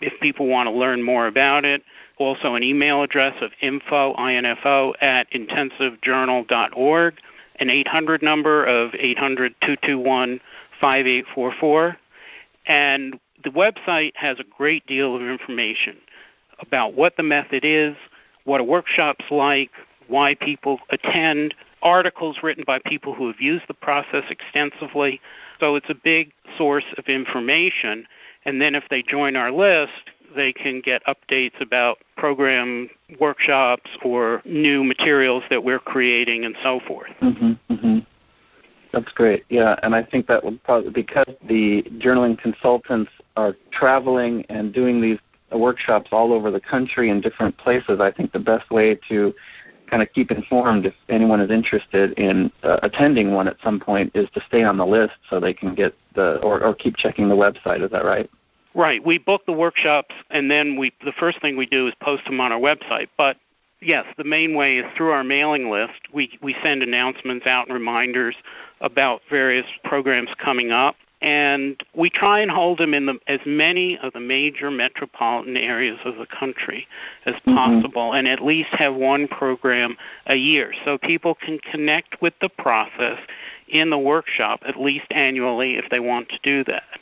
if 0.00 0.20
people 0.20 0.46
want 0.46 0.68
to 0.68 0.74
learn 0.74 1.02
more 1.02 1.26
about 1.26 1.64
it. 1.64 1.82
Also, 2.18 2.54
an 2.54 2.62
email 2.62 3.02
address 3.02 3.34
of 3.40 3.50
info, 3.60 4.14
info 4.16 4.94
at 5.00 5.30
intensivejournal.org, 5.32 7.14
an 7.56 7.70
800 7.70 8.22
number 8.22 8.64
of 8.64 8.94
800 8.94 9.54
221 9.60 10.40
5844. 10.80 11.96
And 12.66 13.18
the 13.42 13.50
website 13.50 14.12
has 14.14 14.38
a 14.38 14.44
great 14.44 14.86
deal 14.86 15.16
of 15.16 15.22
information 15.22 15.96
about 16.60 16.94
what 16.94 17.16
the 17.16 17.22
method 17.22 17.64
is, 17.64 17.96
what 18.44 18.60
a 18.60 18.64
workshop's 18.64 19.30
like, 19.30 19.70
why 20.08 20.34
people 20.34 20.78
attend, 20.90 21.54
articles 21.82 22.38
written 22.42 22.64
by 22.66 22.78
people 22.78 23.14
who 23.14 23.26
have 23.26 23.40
used 23.40 23.64
the 23.68 23.74
process 23.74 24.24
extensively. 24.30 25.20
So 25.60 25.76
it's 25.76 25.90
a 25.90 25.94
big 25.94 26.32
source 26.56 26.84
of 26.96 27.06
information. 27.06 28.06
And 28.44 28.60
then 28.60 28.74
if 28.74 28.84
they 28.90 29.02
join 29.02 29.36
our 29.36 29.50
list, 29.50 30.10
they 30.34 30.52
can 30.52 30.80
get 30.80 31.02
updates 31.06 31.60
about 31.60 31.98
program 32.16 32.90
workshops 33.20 33.90
or 34.04 34.42
new 34.44 34.82
materials 34.82 35.44
that 35.50 35.62
we're 35.62 35.78
creating 35.78 36.44
and 36.44 36.56
so 36.62 36.80
forth. 36.86 37.10
hmm 37.20 37.52
hmm 37.68 37.98
That's 38.92 39.12
great. 39.12 39.44
Yeah, 39.48 39.78
and 39.82 39.94
I 39.94 40.02
think 40.02 40.26
that 40.26 40.42
would 40.44 40.62
probably 40.64 40.90
because 40.90 41.32
the 41.48 41.82
journaling 41.98 42.38
consultants 42.38 43.10
are 43.36 43.56
traveling 43.72 44.44
and 44.48 44.72
doing 44.72 45.00
these 45.00 45.18
workshops 45.52 46.08
all 46.12 46.32
over 46.32 46.50
the 46.50 46.60
country 46.60 47.10
in 47.10 47.20
different 47.20 47.56
places. 47.58 48.00
I 48.00 48.10
think 48.10 48.32
the 48.32 48.38
best 48.38 48.70
way 48.70 48.98
to 49.08 49.34
kind 49.88 50.02
of 50.02 50.12
keep 50.12 50.30
informed 50.30 50.86
if 50.86 50.94
anyone 51.08 51.40
is 51.40 51.50
interested 51.50 52.12
in 52.18 52.50
uh, 52.62 52.78
attending 52.82 53.32
one 53.32 53.48
at 53.48 53.56
some 53.62 53.80
point 53.80 54.10
is 54.14 54.28
to 54.34 54.40
stay 54.46 54.62
on 54.62 54.76
the 54.76 54.86
list 54.86 55.14
so 55.28 55.40
they 55.40 55.54
can 55.54 55.74
get 55.74 55.94
the 56.14 56.38
or, 56.38 56.62
or 56.62 56.74
keep 56.74 56.96
checking 56.96 57.28
the 57.28 57.34
website. 57.34 57.82
Is 57.84 57.90
that 57.90 58.04
right? 58.04 58.28
Right. 58.74 59.04
We 59.04 59.18
book 59.18 59.46
the 59.46 59.52
workshops, 59.52 60.14
and 60.30 60.50
then 60.50 60.76
we 60.76 60.92
the 61.04 61.12
first 61.12 61.40
thing 61.40 61.56
we 61.56 61.66
do 61.66 61.86
is 61.86 61.94
post 62.00 62.24
them 62.24 62.40
on 62.40 62.52
our 62.52 62.60
website. 62.60 63.08
But 63.16 63.36
yes, 63.80 64.04
the 64.16 64.24
main 64.24 64.56
way 64.56 64.78
is 64.78 64.86
through 64.96 65.10
our 65.10 65.24
mailing 65.24 65.70
list. 65.70 66.00
We 66.12 66.38
we 66.42 66.56
send 66.62 66.82
announcements 66.82 67.46
out 67.46 67.68
and 67.68 67.74
reminders 67.74 68.34
about 68.80 69.22
various 69.30 69.66
programs 69.84 70.30
coming 70.42 70.72
up, 70.72 70.96
and 71.24 71.82
we 71.94 72.10
try 72.10 72.40
and 72.40 72.50
hold 72.50 72.76
them 72.76 72.92
in 72.92 73.06
the, 73.06 73.18
as 73.28 73.40
many 73.46 73.96
of 73.98 74.12
the 74.12 74.20
major 74.20 74.70
metropolitan 74.70 75.56
areas 75.56 75.98
of 76.04 76.16
the 76.16 76.26
country 76.26 76.86
as 77.24 77.34
Mhm. 77.46 77.54
possible, 77.56 78.12
and 78.12 78.28
at 78.28 78.44
least 78.44 78.68
have 78.74 78.94
one 78.94 79.26
program 79.26 79.96
a 80.26 80.34
year, 80.34 80.74
so 80.84 80.98
people 80.98 81.34
can 81.34 81.58
connect 81.60 82.20
with 82.20 82.38
the 82.40 82.50
process 82.50 83.18
in 83.68 83.88
the 83.88 83.96
workshop 83.98 84.62
at 84.66 84.78
least 84.78 85.06
annually 85.12 85.76
if 85.76 85.88
they 85.88 85.98
want 85.98 86.28
to 86.28 86.38
do 86.42 86.62
that. 86.64 86.98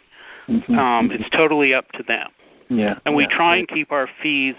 Mhm. 0.48 0.78
Um, 0.78 1.10
it's 1.10 1.28
totally 1.30 1.74
up 1.74 1.90
to 1.92 2.04
them. 2.04 2.28
yeah. 2.68 2.94
And 3.04 3.14
we 3.16 3.24
yeah, 3.24 3.28
try 3.28 3.54
great. 3.56 3.58
and 3.58 3.68
keep 3.68 3.92
our 3.92 4.06
fees, 4.22 4.54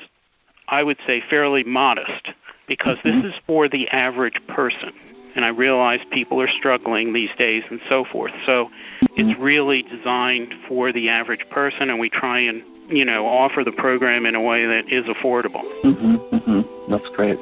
I 0.67 0.83
would 0.83 0.97
say, 1.07 1.21
fairly 1.21 1.63
modest 1.63 2.33
because 2.67 2.97
Mhm. 2.99 3.03
this 3.23 3.33
is 3.33 3.39
for 3.47 3.67
the 3.69 3.87
average 3.89 4.45
person. 4.45 4.91
And 5.35 5.43
I 5.43 5.49
realize 5.49 5.99
people 6.11 6.39
are 6.41 6.47
struggling 6.47 7.13
these 7.13 7.31
days 7.37 7.63
and 7.69 7.81
so 7.89 8.03
forth. 8.05 8.31
So 8.45 8.69
it's 9.15 9.37
really 9.39 9.81
designed 9.83 10.53
for 10.67 10.91
the 10.91 11.09
average 11.09 11.47
person, 11.49 11.89
and 11.89 11.99
we 11.99 12.09
try 12.09 12.39
and, 12.39 12.63
you 12.89 13.05
know, 13.05 13.25
offer 13.25 13.63
the 13.63 13.71
program 13.71 14.25
in 14.25 14.35
a 14.35 14.41
way 14.41 14.65
that 14.65 14.89
is 14.89 15.05
affordable. 15.05 15.63
hmm 15.81 16.15
hmm 16.15 16.61
That's 16.91 17.09
great. 17.09 17.39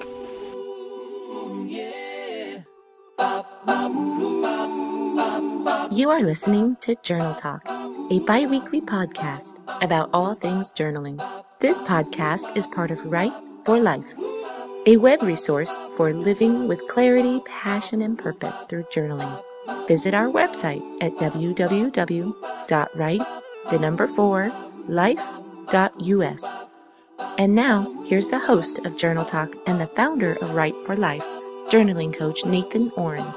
You 5.91 6.09
are 6.09 6.21
listening 6.21 6.77
to 6.81 6.95
Journal 7.03 7.35
Talk, 7.35 7.67
a 7.67 8.19
bi 8.25 8.45
weekly 8.45 8.81
podcast 8.81 9.59
about 9.83 10.09
all 10.13 10.33
things 10.33 10.71
journaling. 10.71 11.21
This 11.59 11.81
podcast 11.81 12.55
is 12.55 12.65
part 12.67 12.91
of 12.91 13.05
Write 13.05 13.33
for 13.65 13.79
Life, 13.79 14.07
a 14.87 14.97
web 14.97 15.21
resource 15.21 15.77
for 15.95 16.11
living 16.13 16.67
with 16.67 16.87
clarity, 16.87 17.39
passion, 17.45 18.01
and 18.01 18.17
purpose 18.17 18.63
through 18.67 18.83
journaling. 18.93 19.43
Visit 19.87 20.13
our 20.13 20.27
website 20.27 20.81
at 21.01 21.11
www.write, 21.13 22.31
the 23.69 23.79
number 23.79 24.07
four, 24.07 24.51
life.us. 24.87 26.57
And 27.37 27.53
now, 27.55 28.05
here's 28.05 28.27
the 28.27 28.39
host 28.39 28.83
of 28.85 28.97
Journal 28.97 29.25
Talk 29.25 29.53
and 29.67 29.79
the 29.79 29.87
founder 29.87 30.33
of 30.41 30.55
Write 30.55 30.75
for 30.85 30.95
Life, 30.95 31.25
journaling 31.69 32.13
coach 32.17 32.43
Nathan 32.43 32.89
Ohren. 32.91 33.33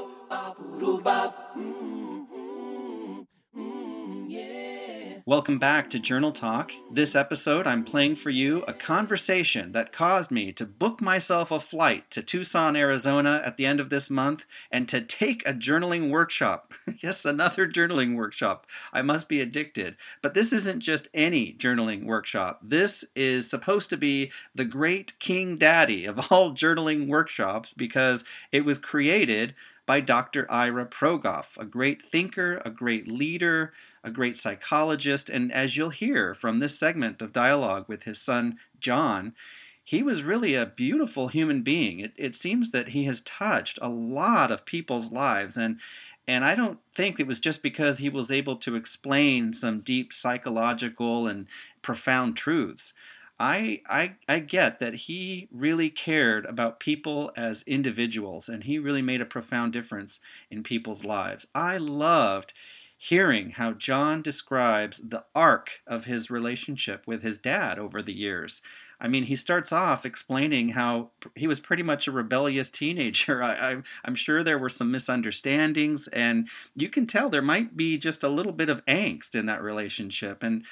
Welcome 5.26 5.58
back 5.58 5.88
to 5.88 5.98
Journal 5.98 6.32
Talk. 6.32 6.72
This 6.90 7.14
episode, 7.14 7.66
I'm 7.66 7.82
playing 7.82 8.16
for 8.16 8.28
you 8.28 8.62
a 8.68 8.74
conversation 8.74 9.72
that 9.72 9.90
caused 9.90 10.30
me 10.30 10.52
to 10.52 10.66
book 10.66 11.00
myself 11.00 11.50
a 11.50 11.60
flight 11.60 12.10
to 12.10 12.22
Tucson, 12.22 12.76
Arizona 12.76 13.40
at 13.42 13.56
the 13.56 13.64
end 13.64 13.80
of 13.80 13.88
this 13.88 14.10
month 14.10 14.44
and 14.70 14.86
to 14.90 15.00
take 15.00 15.42
a 15.48 15.54
journaling 15.54 16.10
workshop. 16.10 16.74
yes, 17.02 17.24
another 17.24 17.66
journaling 17.66 18.16
workshop. 18.16 18.66
I 18.92 19.00
must 19.00 19.30
be 19.30 19.40
addicted. 19.40 19.96
But 20.20 20.34
this 20.34 20.52
isn't 20.52 20.80
just 20.80 21.08
any 21.14 21.54
journaling 21.54 22.04
workshop. 22.04 22.60
This 22.62 23.02
is 23.16 23.48
supposed 23.48 23.88
to 23.90 23.96
be 23.96 24.30
the 24.54 24.66
great 24.66 25.18
king 25.20 25.56
daddy 25.56 26.04
of 26.04 26.30
all 26.30 26.50
journaling 26.54 27.08
workshops 27.08 27.72
because 27.74 28.24
it 28.52 28.66
was 28.66 28.76
created 28.76 29.54
by 29.86 30.00
Dr. 30.00 30.50
Ira 30.50 30.86
Progoff, 30.86 31.56
a 31.58 31.64
great 31.64 32.02
thinker, 32.02 32.62
a 32.64 32.70
great 32.70 33.06
leader, 33.06 33.72
a 34.02 34.10
great 34.10 34.36
psychologist, 34.36 35.28
and 35.28 35.52
as 35.52 35.76
you'll 35.76 35.90
hear 35.90 36.34
from 36.34 36.58
this 36.58 36.78
segment 36.78 37.20
of 37.20 37.32
dialogue 37.32 37.84
with 37.88 38.04
his 38.04 38.20
son 38.20 38.58
John, 38.80 39.34
he 39.82 40.02
was 40.02 40.22
really 40.22 40.54
a 40.54 40.64
beautiful 40.64 41.28
human 41.28 41.62
being. 41.62 42.00
It, 42.00 42.12
it 42.16 42.34
seems 42.34 42.70
that 42.70 42.88
he 42.88 43.04
has 43.04 43.20
touched 43.20 43.78
a 43.82 43.88
lot 43.88 44.50
of 44.50 44.64
people's 44.64 45.12
lives, 45.12 45.56
and 45.56 45.78
and 46.26 46.42
I 46.42 46.54
don't 46.54 46.78
think 46.94 47.20
it 47.20 47.26
was 47.26 47.38
just 47.38 47.62
because 47.62 47.98
he 47.98 48.08
was 48.08 48.32
able 48.32 48.56
to 48.56 48.76
explain 48.76 49.52
some 49.52 49.80
deep 49.80 50.10
psychological 50.10 51.26
and 51.26 51.46
profound 51.82 52.34
truths. 52.34 52.94
I, 53.38 53.82
I 53.88 54.14
I 54.28 54.38
get 54.38 54.78
that 54.78 54.94
he 54.94 55.48
really 55.50 55.90
cared 55.90 56.46
about 56.46 56.78
people 56.78 57.32
as 57.36 57.62
individuals 57.62 58.48
and 58.48 58.64
he 58.64 58.78
really 58.78 59.02
made 59.02 59.20
a 59.20 59.26
profound 59.26 59.72
difference 59.72 60.20
in 60.50 60.62
people's 60.62 61.04
lives. 61.04 61.46
I 61.54 61.78
loved 61.78 62.52
hearing 62.96 63.50
how 63.50 63.72
John 63.72 64.22
describes 64.22 64.98
the 64.98 65.24
arc 65.34 65.82
of 65.86 66.04
his 66.04 66.30
relationship 66.30 67.06
with 67.06 67.22
his 67.22 67.38
dad 67.38 67.78
over 67.78 68.00
the 68.00 68.14
years. 68.14 68.62
I 69.00 69.08
mean, 69.08 69.24
he 69.24 69.36
starts 69.36 69.72
off 69.72 70.06
explaining 70.06 70.70
how 70.70 71.10
he 71.34 71.46
was 71.46 71.60
pretty 71.60 71.82
much 71.82 72.06
a 72.06 72.12
rebellious 72.12 72.70
teenager. 72.70 73.42
I, 73.42 73.82
am 74.06 74.14
sure 74.14 74.42
there 74.42 74.58
were 74.58 74.70
some 74.70 74.90
misunderstandings, 74.90 76.08
and 76.08 76.48
you 76.74 76.88
can 76.88 77.06
tell 77.06 77.28
there 77.28 77.42
might 77.42 77.76
be 77.76 77.98
just 77.98 78.24
a 78.24 78.28
little 78.28 78.52
bit 78.52 78.70
of 78.70 78.84
angst 78.86 79.34
in 79.34 79.46
that 79.46 79.62
relationship. 79.62 80.42
And 80.42 80.64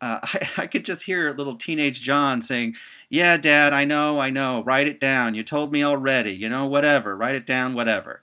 uh, 0.00 0.20
I, 0.22 0.48
I, 0.58 0.66
could 0.66 0.84
just 0.84 1.04
hear 1.04 1.32
little 1.32 1.56
teenage 1.56 2.00
John 2.00 2.40
saying, 2.40 2.74
Yeah, 3.08 3.36
Dad, 3.36 3.72
I 3.72 3.84
know, 3.84 4.18
I 4.18 4.30
know, 4.30 4.62
write 4.64 4.88
it 4.88 5.00
down. 5.00 5.34
You 5.34 5.42
told 5.42 5.72
me 5.72 5.82
already, 5.82 6.32
you 6.32 6.48
know, 6.48 6.66
whatever, 6.66 7.16
write 7.16 7.34
it 7.34 7.46
down, 7.46 7.74
whatever. 7.74 8.22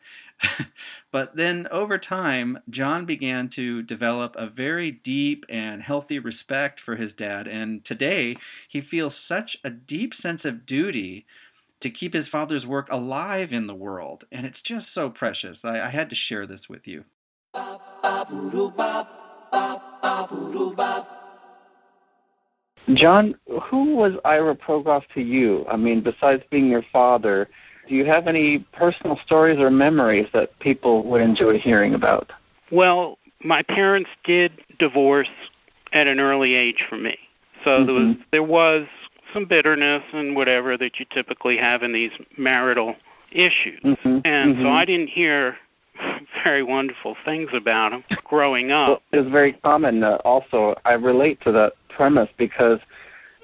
but 1.11 1.35
then 1.35 1.67
over 1.71 1.97
time, 1.97 2.59
John 2.69 3.05
began 3.05 3.47
to 3.49 3.81
develop 3.83 4.35
a 4.35 4.47
very 4.47 4.91
deep 4.91 5.45
and 5.49 5.81
healthy 5.81 6.19
respect 6.19 6.79
for 6.79 6.95
his 6.95 7.13
dad. 7.13 7.47
And 7.47 7.85
today, 7.85 8.37
he 8.67 8.81
feels 8.81 9.15
such 9.15 9.57
a 9.63 9.69
deep 9.69 10.13
sense 10.13 10.45
of 10.45 10.65
duty 10.65 11.25
to 11.79 11.89
keep 11.89 12.13
his 12.13 12.27
father's 12.27 12.65
work 12.65 12.91
alive 12.91 13.51
in 13.51 13.67
the 13.67 13.75
world. 13.75 14.25
And 14.31 14.45
it's 14.45 14.61
just 14.61 14.93
so 14.93 15.09
precious. 15.09 15.65
I, 15.65 15.87
I 15.87 15.89
had 15.89 16.09
to 16.09 16.15
share 16.15 16.45
this 16.45 16.69
with 16.69 16.87
you. 16.87 17.05
John, 22.95 23.35
who 23.63 23.95
was 23.95 24.13
Ira 24.25 24.55
Progoff 24.55 25.03
to 25.13 25.21
you? 25.21 25.65
I 25.69 25.77
mean, 25.77 26.01
besides 26.01 26.43
being 26.49 26.67
your 26.67 26.83
father, 26.91 27.49
do 27.87 27.95
you 27.95 28.05
have 28.05 28.27
any 28.27 28.59
personal 28.73 29.19
stories 29.25 29.59
or 29.59 29.69
memories 29.69 30.27
that 30.33 30.57
people 30.59 31.03
would 31.09 31.21
enjoy 31.21 31.59
hearing 31.59 31.93
about? 31.93 32.31
Well, 32.71 33.17
my 33.43 33.61
parents 33.63 34.09
did 34.23 34.53
divorce 34.79 35.29
at 35.93 36.07
an 36.07 36.19
early 36.19 36.53
age 36.53 36.85
for 36.89 36.97
me. 36.97 37.17
So 37.63 37.71
mm-hmm. 37.71 37.85
there 37.85 37.95
was 37.95 38.15
there 38.31 38.43
was 38.43 38.87
some 39.33 39.45
bitterness 39.45 40.03
and 40.13 40.35
whatever 40.35 40.77
that 40.77 40.99
you 40.99 41.05
typically 41.11 41.57
have 41.57 41.83
in 41.83 41.93
these 41.93 42.11
marital 42.37 42.95
issues. 43.31 43.79
Mm-hmm. 43.83 44.19
And 44.25 44.55
mm-hmm. 44.55 44.63
so 44.63 44.69
I 44.69 44.85
didn't 44.85 45.07
hear 45.07 45.57
very 46.43 46.63
wonderful 46.63 47.15
things 47.25 47.49
about 47.53 47.93
him 47.93 48.03
growing 48.23 48.71
up. 48.71 48.87
Well, 49.11 49.21
it's 49.21 49.31
very 49.31 49.53
common. 49.53 50.03
Uh, 50.03 50.17
also, 50.23 50.75
I 50.85 50.93
relate 50.93 51.41
to 51.41 51.51
that 51.53 51.73
premise 51.89 52.29
because 52.37 52.79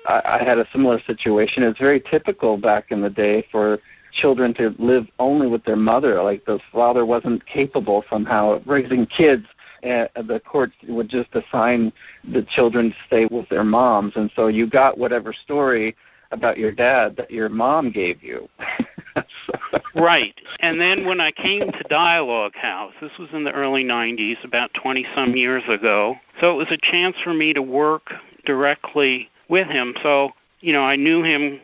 I, 0.06 0.22
I 0.26 0.44
had 0.44 0.58
a 0.58 0.68
similar 0.72 1.00
situation. 1.06 1.64
It's 1.64 1.80
very 1.80 2.02
typical 2.02 2.58
back 2.58 2.92
in 2.92 3.02
the 3.02 3.10
day 3.10 3.46
for 3.52 3.80
children 4.14 4.54
to 4.56 4.74
live 4.80 5.08
only 5.20 5.48
with 5.48 5.64
their 5.66 5.76
mother. 5.76 6.22
Like 6.24 6.46
the 6.46 6.60
father 6.72 7.06
wasn't 7.06 7.46
capable 7.46 8.04
somehow 8.10 8.54
of 8.54 8.68
raising 8.68 9.06
kids. 9.06 9.46
And 9.84 10.10
the 10.16 10.40
courts 10.40 10.74
would 10.88 11.08
just 11.08 11.30
assign 11.36 11.94
the 12.24 12.42
children 12.56 12.90
to 12.90 12.96
stay 13.06 13.28
with 13.30 13.48
their 13.48 13.64
moms, 13.64 14.14
and 14.16 14.32
so 14.36 14.48
you 14.48 14.68
got 14.68 14.98
whatever 14.98 15.32
story 15.32 15.96
about 16.32 16.58
your 16.58 16.72
dad 16.72 17.16
that 17.18 17.30
your 17.30 17.48
mom 17.48 17.92
gave 17.92 18.24
you. 18.24 18.50
right. 19.96 20.36
And 20.60 20.80
then 20.80 21.06
when 21.06 21.20
I 21.20 21.32
came 21.32 21.72
to 21.72 21.84
Dialogue 21.90 22.56
House, 22.56 22.94
this 23.02 23.12
was 23.18 23.30
in 23.34 23.44
the 23.44 23.52
early 23.52 23.84
90s, 23.84 24.44
about 24.44 24.74
20 24.74 25.06
some 25.16 25.36
years 25.36 25.64
ago. 25.68 26.16
So 26.40 26.52
it 26.52 26.56
was 26.56 26.72
a 26.72 26.92
chance 26.92 27.16
for 27.24 27.34
me 27.34 27.54
to 27.54 27.62
work 27.62 28.14
directly 28.46 29.30
with 29.50 29.68
him. 29.68 29.96
So, 30.04 30.32
you 30.62 30.74
know, 30.74 30.84
I 30.84 30.96
knew 30.96 31.24
him 31.24 31.60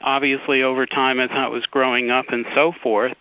obviously 0.00 0.62
over 0.62 0.86
time 0.86 1.20
as 1.20 1.30
I 1.32 1.48
was 1.48 1.66
growing 1.66 2.10
up 2.10 2.26
and 2.30 2.46
so 2.54 2.72
forth. 2.82 3.14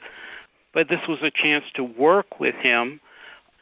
But 0.74 0.90
this 0.90 1.02
was 1.08 1.20
a 1.22 1.32
chance 1.32 1.66
to 1.76 1.84
work 1.84 2.40
with 2.40 2.56
him. 2.56 3.00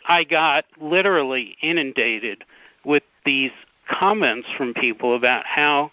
I 0.08 0.24
got 0.24 0.65
literally 0.82 1.56
inundated 1.62 2.43
with 2.84 3.04
these 3.26 3.52
comments 3.89 4.48
from 4.58 4.74
people 4.74 5.15
about 5.15 5.46
how 5.46 5.91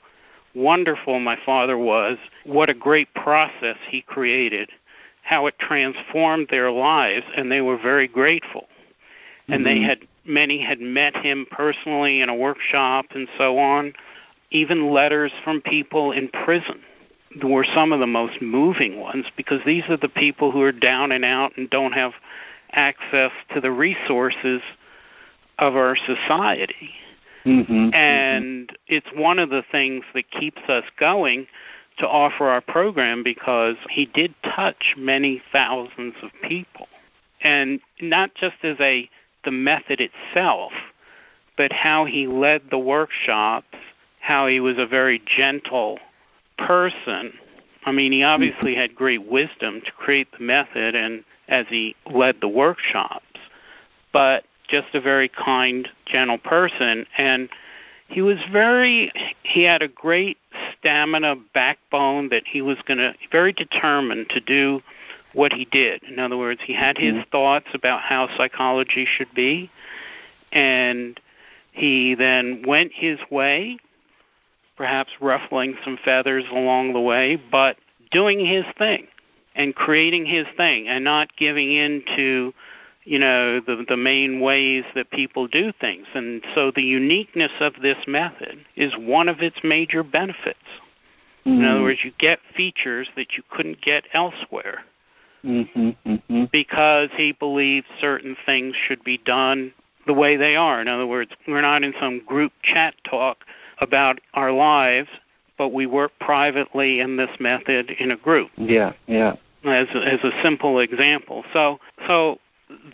wonderful 0.54 1.20
my 1.20 1.38
father 1.44 1.78
was, 1.78 2.18
what 2.44 2.70
a 2.70 2.74
great 2.74 3.12
process 3.14 3.76
he 3.88 4.02
created, 4.02 4.70
how 5.22 5.46
it 5.46 5.58
transformed 5.58 6.48
their 6.50 6.70
lives, 6.70 7.26
and 7.36 7.50
they 7.50 7.60
were 7.60 7.78
very 7.78 8.08
grateful. 8.08 8.62
Mm-hmm. 8.62 9.52
And 9.52 9.66
they 9.66 9.76
mm-hmm. 9.76 9.88
had 9.88 9.98
many 10.24 10.60
had 10.60 10.80
met 10.80 11.16
him 11.16 11.46
personally 11.50 12.20
in 12.20 12.28
a 12.28 12.34
workshop 12.34 13.06
and 13.14 13.28
so 13.36 13.58
on. 13.58 13.92
Even 14.50 14.92
letters 14.92 15.32
from 15.44 15.60
people 15.60 16.12
in 16.12 16.28
prison 16.28 16.80
were 17.42 17.64
some 17.64 17.92
of 17.92 18.00
the 18.00 18.06
most 18.06 18.42
moving 18.42 18.98
ones 19.00 19.26
because 19.36 19.60
these 19.64 19.84
are 19.88 19.96
the 19.96 20.08
people 20.08 20.50
who 20.50 20.62
are 20.62 20.72
down 20.72 21.12
and 21.12 21.24
out 21.24 21.56
and 21.56 21.70
don't 21.70 21.92
have 21.92 22.12
access 22.72 23.30
to 23.54 23.60
the 23.60 23.70
resources 23.70 24.60
of 25.58 25.76
our 25.76 25.96
society. 25.96 26.90
Mm-hmm, 27.44 27.94
and 27.94 28.68
mm-hmm. 28.68 28.74
it's 28.88 29.08
one 29.14 29.38
of 29.38 29.50
the 29.50 29.64
things 29.70 30.04
that 30.14 30.30
keeps 30.30 30.60
us 30.68 30.84
going 30.98 31.46
to 31.98 32.08
offer 32.08 32.48
our 32.48 32.60
program 32.60 33.22
because 33.22 33.76
he 33.88 34.06
did 34.06 34.34
touch 34.42 34.94
many 34.96 35.42
thousands 35.52 36.14
of 36.22 36.30
people. 36.42 36.88
And 37.42 37.80
not 38.00 38.34
just 38.34 38.56
as 38.62 38.76
a 38.80 39.08
the 39.44 39.50
method 39.50 40.00
itself, 40.00 40.72
but 41.56 41.72
how 41.72 42.04
he 42.04 42.26
led 42.26 42.62
the 42.70 42.78
workshops, 42.78 43.76
how 44.20 44.46
he 44.46 44.60
was 44.60 44.76
a 44.78 44.86
very 44.86 45.22
gentle 45.36 45.98
person. 46.58 47.32
I 47.84 47.92
mean, 47.92 48.12
he 48.12 48.22
obviously 48.22 48.74
had 48.74 48.94
great 48.94 49.26
wisdom 49.26 49.80
to 49.84 49.92
create 49.92 50.28
the 50.32 50.44
method 50.44 50.94
and 50.94 51.24
as 51.48 51.66
he 51.68 51.96
led 52.10 52.36
the 52.40 52.48
workshops, 52.48 53.24
but 54.12 54.44
just 54.70 54.94
a 54.94 55.00
very 55.00 55.28
kind, 55.28 55.88
gentle 56.06 56.38
person. 56.38 57.06
And 57.18 57.48
he 58.08 58.22
was 58.22 58.38
very, 58.52 59.12
he 59.42 59.62
had 59.62 59.82
a 59.82 59.88
great 59.88 60.38
stamina, 60.78 61.36
backbone 61.54 62.28
that 62.30 62.46
he 62.46 62.62
was 62.62 62.78
going 62.86 62.98
to, 62.98 63.14
very 63.30 63.52
determined 63.52 64.28
to 64.30 64.40
do 64.40 64.80
what 65.32 65.52
he 65.52 65.64
did. 65.66 66.02
In 66.04 66.18
other 66.18 66.36
words, 66.36 66.60
he 66.64 66.74
had 66.74 66.98
his 66.98 67.14
mm-hmm. 67.14 67.30
thoughts 67.30 67.68
about 67.74 68.00
how 68.02 68.28
psychology 68.36 69.06
should 69.06 69.32
be, 69.34 69.70
and 70.52 71.20
he 71.72 72.14
then 72.14 72.64
went 72.66 72.92
his 72.92 73.18
way 73.30 73.78
perhaps 74.80 75.12
ruffling 75.20 75.76
some 75.84 75.98
feathers 76.02 76.44
along 76.50 76.94
the 76.94 77.00
way, 77.00 77.36
but 77.52 77.76
doing 78.10 78.40
his 78.40 78.64
thing 78.78 79.06
and 79.54 79.74
creating 79.74 80.24
his 80.24 80.46
thing 80.56 80.88
and 80.88 81.04
not 81.04 81.28
giving 81.36 81.70
in 81.70 82.02
to 82.16 82.50
you 83.10 83.18
know 83.18 83.60
the 83.60 83.84
the 83.88 83.96
main 83.96 84.40
ways 84.40 84.84
that 84.94 85.10
people 85.10 85.46
do 85.46 85.72
things 85.80 86.06
and 86.14 86.44
so 86.54 86.70
the 86.70 86.82
uniqueness 86.82 87.52
of 87.60 87.74
this 87.82 87.98
method 88.06 88.64
is 88.76 88.92
one 88.96 89.28
of 89.28 89.40
its 89.40 89.58
major 89.64 90.02
benefits 90.02 90.58
mm-hmm. 91.44 91.50
in 91.50 91.64
other 91.64 91.74
mm-hmm. 91.76 91.84
words 91.84 92.00
you 92.04 92.12
get 92.18 92.38
features 92.56 93.08
that 93.16 93.36
you 93.36 93.42
couldn't 93.50 93.80
get 93.80 94.04
elsewhere 94.12 94.84
mm-hmm, 95.44 95.90
mm-hmm. 96.06 96.44
because 96.52 97.08
he 97.16 97.32
believes 97.32 97.86
certain 98.00 98.36
things 98.46 98.74
should 98.76 99.02
be 99.02 99.18
done 99.18 99.72
the 100.06 100.14
way 100.14 100.36
they 100.36 100.54
are 100.56 100.80
in 100.80 100.88
other 100.88 101.06
words 101.06 101.32
we're 101.48 101.60
not 101.60 101.82
in 101.82 101.92
some 102.00 102.24
group 102.24 102.52
chat 102.62 102.94
talk 103.04 103.38
about 103.80 104.20
our 104.34 104.52
lives, 104.52 105.08
but 105.58 105.70
we 105.70 105.86
work 105.86 106.12
privately 106.20 107.00
in 107.00 107.16
this 107.16 107.30
method 107.40 107.90
in 107.90 108.10
a 108.10 108.16
group. 108.16 108.50
Yeah, 108.56 108.92
yeah. 109.06 109.36
As 109.64 109.88
as 109.94 110.20
a 110.22 110.30
simple 110.42 110.78
example. 110.78 111.44
So 111.52 111.80
so 112.06 112.38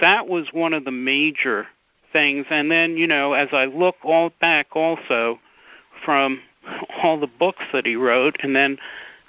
that 0.01 0.29
was 0.29 0.49
one 0.53 0.73
of 0.73 0.85
the 0.85 0.93
major 0.93 1.67
things. 2.13 2.47
And 2.51 2.71
then 2.71 2.97
you 2.97 3.07
know, 3.07 3.33
as 3.33 3.49
I 3.53 3.67
look 3.67 3.97
all 4.03 4.31
back 4.41 4.69
also 4.75 5.39
from 6.05 6.41
all 7.03 7.19
the 7.19 7.27
books 7.27 7.65
that 7.73 7.87
he 7.87 7.97
wrote, 7.97 8.37
and 8.43 8.55
then 8.55 8.79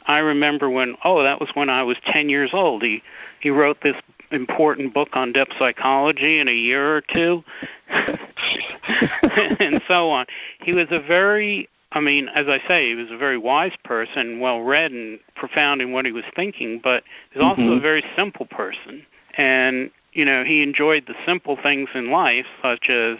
I 0.05 0.19
remember 0.19 0.69
when 0.69 0.95
oh 1.03 1.23
that 1.23 1.39
was 1.39 1.49
when 1.53 1.69
I 1.69 1.83
was 1.83 1.97
10 2.05 2.29
years 2.29 2.51
old. 2.53 2.83
He 2.83 3.01
he 3.39 3.49
wrote 3.49 3.77
this 3.81 3.95
important 4.31 4.93
book 4.93 5.09
on 5.13 5.31
depth 5.31 5.53
psychology 5.57 6.39
in 6.39 6.47
a 6.47 6.53
year 6.53 6.95
or 6.95 7.01
two, 7.01 7.43
and 7.89 9.81
so 9.87 10.09
on. 10.09 10.25
He 10.61 10.73
was 10.73 10.87
a 10.91 10.99
very, 10.99 11.69
I 11.91 11.99
mean, 11.99 12.27
as 12.29 12.47
I 12.47 12.59
say, 12.67 12.89
he 12.89 12.95
was 12.95 13.11
a 13.11 13.17
very 13.17 13.37
wise 13.37 13.75
person, 13.83 14.39
well 14.39 14.61
read 14.61 14.91
and 14.91 15.19
profound 15.35 15.81
in 15.81 15.91
what 15.91 16.05
he 16.05 16.11
was 16.11 16.25
thinking, 16.35 16.81
but 16.83 17.03
he's 17.31 17.41
also 17.41 17.61
mm-hmm. 17.61 17.77
a 17.77 17.79
very 17.79 18.03
simple 18.15 18.45
person. 18.45 19.05
And, 19.37 19.91
you 20.17 20.25
know, 20.25 20.43
he 20.43 20.63
enjoyed 20.63 21.05
the 21.05 21.13
simple 21.27 21.59
things 21.61 21.89
in 21.93 22.09
life, 22.09 22.47
such 22.63 22.89
as 22.89 23.17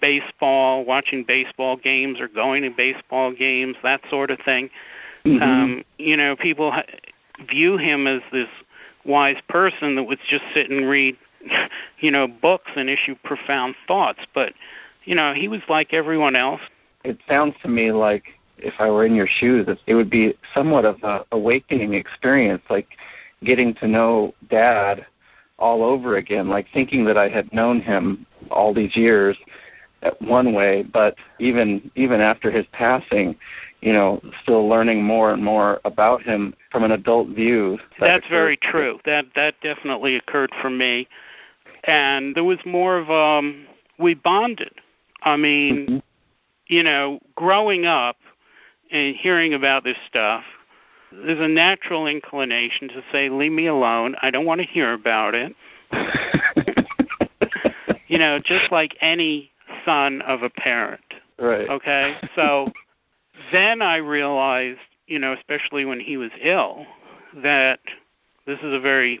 baseball, 0.00 0.82
watching 0.82 1.22
baseball 1.22 1.76
games 1.76 2.20
or 2.20 2.26
going 2.26 2.62
to 2.62 2.70
baseball 2.70 3.32
games, 3.32 3.76
that 3.82 4.00
sort 4.08 4.30
of 4.30 4.38
thing. 4.42 4.70
Mm-hmm. 5.26 5.42
Um, 5.42 5.84
you 5.98 6.16
know, 6.16 6.34
people 6.34 6.72
view 7.46 7.76
him 7.76 8.06
as 8.06 8.22
this 8.32 8.48
wise 9.04 9.36
person 9.50 9.94
that 9.96 10.04
would 10.04 10.18
just 10.26 10.42
sit 10.54 10.70
and 10.70 10.88
read, 10.88 11.18
you 12.00 12.10
know, 12.10 12.26
books 12.26 12.70
and 12.76 12.88
issue 12.88 13.14
profound 13.22 13.74
thoughts. 13.86 14.20
But, 14.34 14.54
you 15.04 15.14
know, 15.14 15.34
he 15.34 15.48
was 15.48 15.60
like 15.68 15.92
everyone 15.92 16.34
else. 16.34 16.62
It 17.04 17.18
sounds 17.28 17.54
to 17.60 17.68
me 17.68 17.92
like 17.92 18.24
if 18.56 18.72
I 18.78 18.88
were 18.88 19.04
in 19.04 19.14
your 19.14 19.28
shoes, 19.28 19.68
it 19.86 19.94
would 19.94 20.08
be 20.08 20.32
somewhat 20.54 20.86
of 20.86 21.02
a 21.02 21.26
awakening 21.30 21.92
experience, 21.92 22.62
like 22.70 22.88
getting 23.44 23.74
to 23.74 23.86
know 23.86 24.32
Dad 24.48 25.04
all 25.58 25.82
over 25.82 26.16
again, 26.16 26.48
like 26.48 26.66
thinking 26.72 27.04
that 27.06 27.16
I 27.16 27.28
had 27.28 27.52
known 27.52 27.80
him 27.80 28.26
all 28.50 28.74
these 28.74 28.96
years 28.96 29.36
at 30.02 30.20
one 30.20 30.52
way, 30.52 30.82
but 30.82 31.16
even 31.38 31.90
even 31.94 32.20
after 32.20 32.50
his 32.50 32.66
passing, 32.72 33.36
you 33.80 33.92
know, 33.92 34.20
still 34.42 34.68
learning 34.68 35.02
more 35.02 35.32
and 35.32 35.42
more 35.42 35.80
about 35.84 36.22
him 36.22 36.54
from 36.70 36.84
an 36.84 36.92
adult 36.92 37.28
view. 37.28 37.78
That 38.00 38.06
That's 38.06 38.28
very 38.28 38.56
true. 38.56 38.98
That 39.04 39.26
that 39.34 39.54
definitely 39.62 40.16
occurred 40.16 40.50
for 40.60 40.70
me, 40.70 41.08
and 41.84 42.34
there 42.34 42.44
was 42.44 42.58
more 42.64 42.98
of 42.98 43.10
um, 43.10 43.66
we 43.98 44.14
bonded. 44.14 44.72
I 45.22 45.36
mean, 45.36 45.86
mm-hmm. 45.86 45.98
you 46.66 46.82
know, 46.82 47.20
growing 47.34 47.86
up 47.86 48.16
and 48.90 49.16
hearing 49.16 49.54
about 49.54 49.84
this 49.84 49.96
stuff, 50.06 50.44
there's 51.24 51.40
a 51.40 51.48
natural 51.48 52.06
inclination 52.06 52.88
to 52.88 53.02
say, 53.10 53.28
"Leave 53.28 53.52
me 53.52 53.66
alone. 53.66 54.14
I 54.22 54.30
don't 54.30 54.44
want 54.44 54.60
to 54.60 54.66
hear 54.66 54.92
about 54.92 55.34
it." 55.34 55.54
you 58.08 58.18
know, 58.18 58.38
just 58.38 58.70
like 58.70 58.96
any 59.00 59.50
son 59.84 60.22
of 60.22 60.42
a 60.42 60.50
parent. 60.50 61.00
Right. 61.38 61.68
Okay. 61.68 62.16
So 62.34 62.72
then 63.52 63.82
I 63.82 63.96
realized, 63.96 64.80
you 65.06 65.18
know, 65.18 65.32
especially 65.32 65.84
when 65.84 66.00
he 66.00 66.16
was 66.16 66.30
ill, 66.40 66.86
that 67.42 67.80
this 68.46 68.58
is 68.60 68.72
a 68.72 68.80
very 68.80 69.20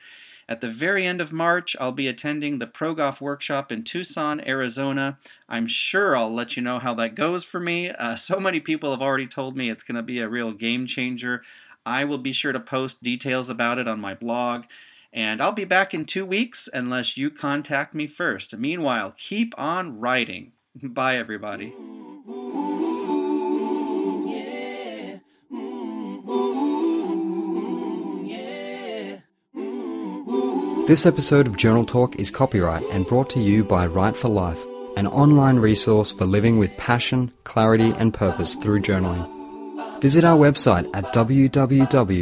At 0.49 0.63
the 0.63 0.71
very 0.71 1.07
end 1.07 1.21
of 1.21 1.31
March, 1.31 1.77
I'll 1.79 1.93
be 1.93 2.09
attending 2.09 2.59
the 2.59 2.67
Progoff 2.67 3.21
workshop 3.21 3.71
in 3.71 3.85
Tucson, 3.85 4.41
Arizona. 4.47 5.19
I'm 5.49 5.67
sure 5.67 6.17
I'll 6.17 6.33
let 6.33 6.57
you 6.57 6.63
know 6.63 6.79
how 6.79 6.95
that 6.95 7.15
goes 7.15 7.45
for 7.45 7.61
me. 7.61 7.91
Uh, 7.91 8.17
so 8.17 8.41
many 8.41 8.59
people 8.61 8.91
have 8.91 9.03
already 9.03 9.27
told 9.27 9.57
me 9.57 9.69
it's 9.69 9.83
going 9.83 9.97
to 9.97 10.03
be 10.03 10.21
a 10.21 10.29
real 10.29 10.53
game 10.53 10.87
changer. 10.87 11.43
I 11.85 12.05
will 12.05 12.19
be 12.19 12.33
sure 12.33 12.53
to 12.53 12.61
post 12.61 13.03
details 13.03 13.51
about 13.51 13.79
it 13.79 13.87
on 13.87 14.01
my 14.01 14.15
blog. 14.15 14.65
And 15.13 15.41
I'll 15.41 15.53
be 15.53 15.65
back 15.65 15.95
in 15.95 16.05
two 16.05 16.25
weeks 16.25 16.69
unless 16.73 17.17
you 17.17 17.31
contact 17.31 17.95
me 17.95 18.07
first. 18.07 18.57
Meanwhile, 18.57 19.15
keep 19.17 19.55
on 19.59 20.01
writing. 20.01 20.53
Bye, 20.83 21.17
everybody. 21.17 21.73
This 30.89 31.05
episode 31.05 31.47
of 31.47 31.59
Journal 31.59 31.85
Talk 31.85 32.17
is 32.17 32.31
copyright 32.31 32.83
and 32.93 33.07
brought 33.07 33.29
to 33.31 33.41
you 33.41 33.63
by 33.63 33.85
Write 33.87 34.17
for 34.17 34.31
Life, 34.31 34.59
an 34.97 35.07
online 35.07 35.59
resource 35.59 36.11
for 36.13 36.25
living 36.25 36.59
with 36.59 36.75
passion, 36.79 37.31
clarity, 37.45 37.93
and 37.99 38.15
purpose 38.15 38.55
through 38.55 38.81
journaling. 38.81 40.01
Visit 40.01 40.25
our 40.25 40.39
website 40.39 40.89
at 40.95 41.05
www.write, 41.13 42.17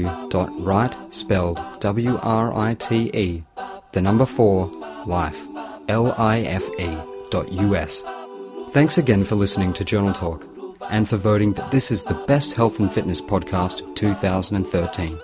spelled 1.15 1.61
W-R-I-T-E, 1.79 3.45
the 3.93 4.03
number 4.03 4.27
4, 4.27 4.67
life, 5.07 5.47
L-I-F-E, 5.89 6.99
dot 7.31 7.53
U-S. 7.53 8.03
Thanks 8.73 8.99
again 8.99 9.25
for 9.25 9.37
listening 9.37 9.75
to 9.75 9.85
Journal 9.85 10.13
Talk 10.13 10.45
and 10.91 11.09
for 11.09 11.19
voting 11.19 11.53
that 11.53 11.71
this 11.71 11.93
is 11.93 12.03
the 12.03 12.21
best 12.27 12.53
health 12.53 12.81
and 12.81 12.91
fitness 12.91 13.21
podcast 13.21 13.89
of 13.89 13.95
2013. 13.95 15.21